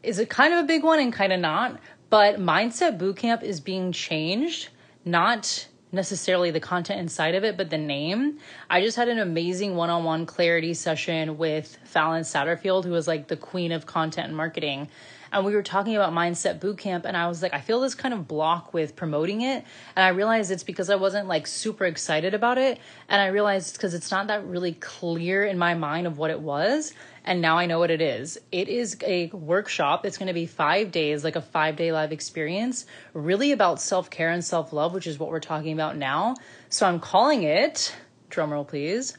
is 0.03 0.19
a 0.19 0.25
kind 0.25 0.53
of 0.53 0.60
a 0.60 0.67
big 0.67 0.84
one 0.84 0.99
and 0.99 1.12
kind 1.12 1.34
of 1.34 1.39
not. 1.39 1.79
But 2.10 2.39
Mindset 2.39 2.99
Bootcamp 2.99 3.43
is 3.43 3.60
being 3.60 3.91
changed, 3.91 4.69
not 5.03 5.67
necessarily 5.91 6.51
the 6.51 6.60
content 6.60 6.99
inside 6.99 7.36
of 7.36 7.43
it, 7.43 7.58
but 7.58 7.69
the 7.69 7.77
name. 7.77 8.38
I 8.69 8.81
just 8.81 8.97
had 8.97 9.08
an 9.10 9.17
amazing 9.17 9.75
one 9.75 9.89
on 9.89 10.03
one 10.03 10.25
clarity 10.25 10.73
session 10.73 11.38
with 11.38 11.77
Fallon 11.86 12.23
Satterfield, 12.23 12.84
who 12.84 12.91
was 12.91 13.08
like 13.08 13.27
the 13.27 13.38
queen 13.38 13.71
of 13.71 13.86
content 13.86 14.27
and 14.27 14.38
marketing 14.38 14.89
and 15.31 15.45
we 15.45 15.53
were 15.53 15.63
talking 15.63 15.95
about 15.95 16.13
mindset 16.13 16.59
bootcamp 16.59 17.05
and 17.05 17.15
i 17.15 17.27
was 17.27 17.41
like 17.41 17.53
i 17.53 17.61
feel 17.61 17.79
this 17.81 17.95
kind 17.95 18.13
of 18.13 18.27
block 18.27 18.73
with 18.73 18.95
promoting 18.95 19.41
it 19.41 19.63
and 19.95 20.03
i 20.03 20.09
realized 20.09 20.51
it's 20.51 20.63
because 20.63 20.89
i 20.89 20.95
wasn't 20.95 21.27
like 21.27 21.47
super 21.47 21.85
excited 21.85 22.33
about 22.33 22.57
it 22.57 22.79
and 23.09 23.21
i 23.21 23.27
realized 23.27 23.69
it's 23.69 23.77
because 23.77 23.93
it's 23.93 24.11
not 24.11 24.27
that 24.27 24.45
really 24.45 24.73
clear 24.73 25.43
in 25.45 25.57
my 25.57 25.73
mind 25.73 26.07
of 26.07 26.17
what 26.17 26.31
it 26.31 26.39
was 26.39 26.93
and 27.23 27.41
now 27.41 27.57
i 27.57 27.65
know 27.65 27.79
what 27.79 27.91
it 27.91 28.01
is. 28.01 28.38
It 28.51 28.69
is 28.69 28.97
a 29.03 29.27
workshop. 29.27 30.05
It's 30.05 30.17
going 30.17 30.27
to 30.27 30.33
be 30.33 30.45
five 30.45 30.91
days 30.91 31.23
like 31.23 31.35
a 31.35 31.41
five 31.41 31.75
day 31.75 31.91
live 31.91 32.11
experience 32.11 32.85
really 33.13 33.51
about 33.51 33.81
self-care 33.81 34.29
and 34.29 34.45
self-love 34.45 34.93
which 34.93 35.07
is 35.07 35.17
what 35.17 35.29
we're 35.29 35.39
talking 35.39 35.73
about 35.73 35.97
now. 35.97 36.35
So 36.69 36.85
i'm 36.85 36.99
calling 36.99 37.43
it 37.43 37.95
drumroll 38.29 38.67
please 38.67 39.17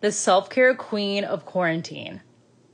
the 0.00 0.12
self-care 0.12 0.74
queen 0.74 1.24
of 1.24 1.46
quarantine. 1.46 2.20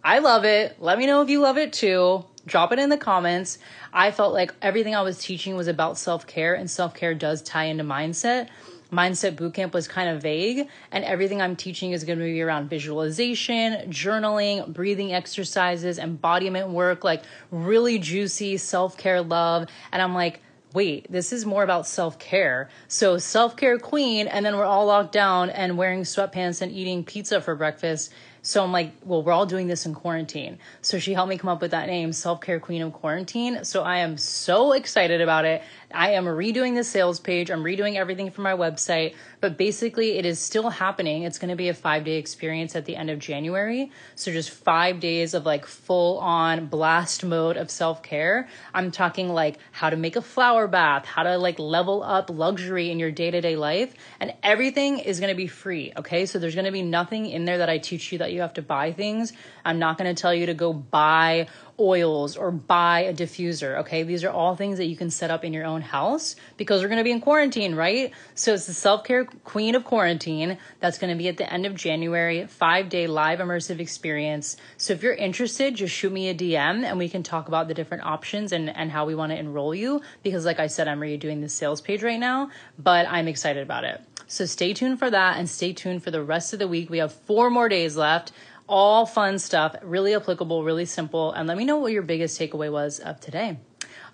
I 0.04 0.18
love 0.18 0.44
it. 0.44 0.76
Let 0.80 0.98
me 0.98 1.06
know 1.06 1.22
if 1.22 1.30
you 1.30 1.40
love 1.40 1.56
it 1.56 1.72
too 1.72 2.24
drop 2.46 2.72
it 2.72 2.78
in 2.78 2.88
the 2.88 2.96
comments. 2.96 3.58
I 3.92 4.10
felt 4.10 4.32
like 4.32 4.54
everything 4.62 4.94
I 4.94 5.02
was 5.02 5.18
teaching 5.18 5.56
was 5.56 5.68
about 5.68 5.98
self 5.98 6.26
care, 6.26 6.54
and 6.54 6.70
self 6.70 6.94
care 6.94 7.14
does 7.14 7.42
tie 7.42 7.64
into 7.64 7.84
mindset. 7.84 8.48
Mindset 8.92 9.36
Bootcamp 9.36 9.72
was 9.72 9.88
kind 9.88 10.10
of 10.10 10.20
vague, 10.20 10.68
and 10.90 11.02
everything 11.04 11.40
I'm 11.40 11.56
teaching 11.56 11.92
is 11.92 12.04
going 12.04 12.18
to 12.18 12.24
be 12.24 12.42
around 12.42 12.68
visualization, 12.68 13.90
journaling, 13.90 14.70
breathing 14.70 15.14
exercises, 15.14 15.98
embodiment 15.98 16.68
work, 16.68 17.02
like 17.02 17.22
really 17.50 17.98
juicy 17.98 18.58
self 18.58 18.98
care 18.98 19.22
love. 19.22 19.68
And 19.92 20.02
I'm 20.02 20.14
like, 20.14 20.42
wait, 20.74 21.10
this 21.10 21.32
is 21.32 21.46
more 21.46 21.62
about 21.62 21.86
self 21.86 22.18
care. 22.18 22.68
So, 22.88 23.16
self 23.18 23.56
care 23.56 23.78
queen, 23.78 24.26
and 24.26 24.44
then 24.44 24.56
we're 24.56 24.64
all 24.64 24.86
locked 24.86 25.12
down 25.12 25.48
and 25.48 25.78
wearing 25.78 26.02
sweatpants 26.02 26.60
and 26.60 26.70
eating 26.70 27.04
pizza 27.04 27.40
for 27.40 27.54
breakfast 27.54 28.12
so 28.42 28.64
I'm 28.64 28.72
like, 28.72 28.92
well, 29.04 29.22
we're 29.22 29.32
all 29.32 29.46
doing 29.46 29.68
this 29.68 29.86
in 29.86 29.94
quarantine. 29.94 30.58
So 30.80 30.98
she 30.98 31.14
helped 31.14 31.30
me 31.30 31.38
come 31.38 31.48
up 31.48 31.62
with 31.62 31.70
that 31.70 31.86
name, 31.86 32.12
Self 32.12 32.40
Care 32.40 32.58
Queen 32.58 32.82
of 32.82 32.92
Quarantine. 32.92 33.64
So 33.64 33.84
I 33.84 33.98
am 33.98 34.18
so 34.18 34.72
excited 34.72 35.20
about 35.20 35.44
it. 35.44 35.62
I 35.94 36.10
am 36.12 36.24
redoing 36.24 36.74
the 36.74 36.84
sales 36.84 37.20
page. 37.20 37.50
I'm 37.50 37.62
redoing 37.62 37.96
everything 37.96 38.30
for 38.30 38.42
my 38.42 38.52
website, 38.52 39.14
but 39.40 39.56
basically 39.56 40.18
it 40.18 40.26
is 40.26 40.38
still 40.38 40.70
happening. 40.70 41.22
It's 41.22 41.38
going 41.38 41.50
to 41.50 41.56
be 41.56 41.68
a 41.68 41.74
five 41.74 42.04
day 42.04 42.16
experience 42.16 42.76
at 42.76 42.84
the 42.84 42.96
end 42.96 43.10
of 43.10 43.18
January. 43.18 43.90
So 44.14 44.32
just 44.32 44.50
five 44.50 45.00
days 45.00 45.34
of 45.34 45.46
like 45.46 45.66
full 45.66 46.18
on 46.18 46.66
blast 46.66 47.24
mode 47.24 47.56
of 47.56 47.70
self 47.70 48.02
care. 48.02 48.48
I'm 48.74 48.90
talking 48.90 49.28
like 49.28 49.58
how 49.70 49.90
to 49.90 49.96
make 49.96 50.16
a 50.16 50.22
flower 50.22 50.66
bath, 50.66 51.04
how 51.04 51.22
to 51.22 51.38
like 51.38 51.58
level 51.58 52.02
up 52.02 52.30
luxury 52.30 52.90
in 52.90 52.98
your 52.98 53.10
day 53.10 53.30
to 53.30 53.40
day 53.40 53.56
life. 53.56 53.94
And 54.20 54.34
everything 54.42 54.98
is 54.98 55.20
going 55.20 55.30
to 55.30 55.36
be 55.36 55.46
free. 55.46 55.92
Okay. 55.96 56.26
So 56.26 56.38
there's 56.38 56.54
going 56.54 56.66
to 56.66 56.72
be 56.72 56.82
nothing 56.82 57.26
in 57.26 57.44
there 57.44 57.58
that 57.58 57.68
I 57.68 57.78
teach 57.78 58.12
you 58.12 58.18
that 58.18 58.32
you 58.32 58.40
have 58.40 58.54
to 58.54 58.62
buy 58.62 58.92
things. 58.92 59.32
I'm 59.64 59.78
not 59.78 59.98
going 59.98 60.14
to 60.14 60.20
tell 60.20 60.34
you 60.34 60.46
to 60.46 60.54
go 60.54 60.72
buy 60.72 61.48
oils 61.78 62.36
or 62.36 62.50
buy 62.50 63.00
a 63.00 63.14
diffuser. 63.14 63.78
Okay. 63.78 64.02
These 64.02 64.24
are 64.24 64.30
all 64.30 64.56
things 64.56 64.78
that 64.78 64.86
you 64.86 64.96
can 64.96 65.10
set 65.10 65.30
up 65.30 65.44
in 65.44 65.52
your 65.52 65.64
own 65.64 65.80
house 65.80 66.36
because 66.56 66.82
we're 66.82 66.88
going 66.88 66.98
to 66.98 67.04
be 67.04 67.10
in 67.10 67.20
quarantine, 67.20 67.74
right? 67.74 68.12
So 68.34 68.54
it's 68.54 68.66
the 68.66 68.74
self 68.74 69.04
care 69.04 69.24
queen 69.24 69.74
of 69.74 69.84
quarantine. 69.84 70.58
That's 70.80 70.98
going 70.98 71.10
to 71.10 71.18
be 71.18 71.28
at 71.28 71.36
the 71.36 71.50
end 71.52 71.66
of 71.66 71.74
January, 71.74 72.46
five 72.46 72.88
day 72.88 73.06
live 73.06 73.38
immersive 73.38 73.80
experience. 73.80 74.56
So 74.76 74.92
if 74.92 75.02
you're 75.02 75.14
interested, 75.14 75.74
just 75.74 75.94
shoot 75.94 76.12
me 76.12 76.28
a 76.28 76.34
DM 76.34 76.84
and 76.84 76.98
we 76.98 77.08
can 77.08 77.22
talk 77.22 77.48
about 77.48 77.68
the 77.68 77.74
different 77.74 78.04
options 78.04 78.52
and, 78.52 78.68
and 78.70 78.90
how 78.90 79.06
we 79.06 79.14
want 79.14 79.32
to 79.32 79.38
enroll 79.38 79.74
you. 79.74 80.02
Because 80.22 80.44
like 80.44 80.60
I 80.60 80.66
said, 80.66 80.88
I'm 80.88 81.00
redoing 81.00 81.40
the 81.40 81.48
sales 81.48 81.80
page 81.80 82.02
right 82.02 82.20
now, 82.20 82.50
but 82.78 83.06
I'm 83.08 83.28
excited 83.28 83.62
about 83.62 83.84
it. 83.84 84.00
So 84.26 84.46
stay 84.46 84.72
tuned 84.72 84.98
for 84.98 85.10
that 85.10 85.36
and 85.36 85.48
stay 85.48 85.72
tuned 85.72 86.02
for 86.02 86.10
the 86.10 86.22
rest 86.22 86.52
of 86.52 86.58
the 86.58 86.68
week. 86.68 86.88
We 86.88 86.98
have 86.98 87.12
four 87.12 87.50
more 87.50 87.68
days 87.68 87.96
left 87.96 88.32
all 88.68 89.06
fun 89.06 89.38
stuff, 89.38 89.76
really 89.82 90.14
applicable, 90.14 90.64
really 90.64 90.84
simple. 90.84 91.32
And 91.32 91.48
let 91.48 91.56
me 91.56 91.64
know 91.64 91.78
what 91.78 91.92
your 91.92 92.02
biggest 92.02 92.38
takeaway 92.38 92.70
was 92.70 92.98
of 92.98 93.20
today. 93.20 93.58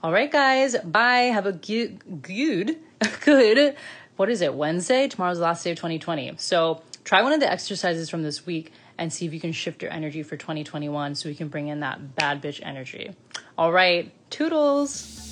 All 0.02 0.12
right, 0.12 0.30
guys. 0.30 0.76
Bye. 0.78 1.30
Have 1.32 1.46
a 1.46 1.52
good, 1.52 2.22
good, 2.22 2.78
good. 3.24 3.76
What 4.16 4.30
is 4.30 4.40
it? 4.42 4.54
Wednesday. 4.54 5.08
Tomorrow's 5.08 5.38
the 5.38 5.44
last 5.44 5.64
day 5.64 5.70
of 5.70 5.76
2020. 5.76 6.34
So 6.38 6.82
try 7.04 7.22
one 7.22 7.32
of 7.32 7.40
the 7.40 7.50
exercises 7.50 8.10
from 8.10 8.22
this 8.22 8.46
week 8.46 8.72
and 8.96 9.12
see 9.12 9.26
if 9.26 9.32
you 9.32 9.40
can 9.40 9.52
shift 9.52 9.82
your 9.82 9.92
energy 9.92 10.22
for 10.22 10.36
2021 10.36 11.14
so 11.14 11.28
we 11.28 11.34
can 11.34 11.48
bring 11.48 11.68
in 11.68 11.80
that 11.80 12.16
bad 12.16 12.42
bitch 12.42 12.60
energy. 12.62 13.14
All 13.56 13.72
right. 13.72 14.12
Toodles. 14.30 15.27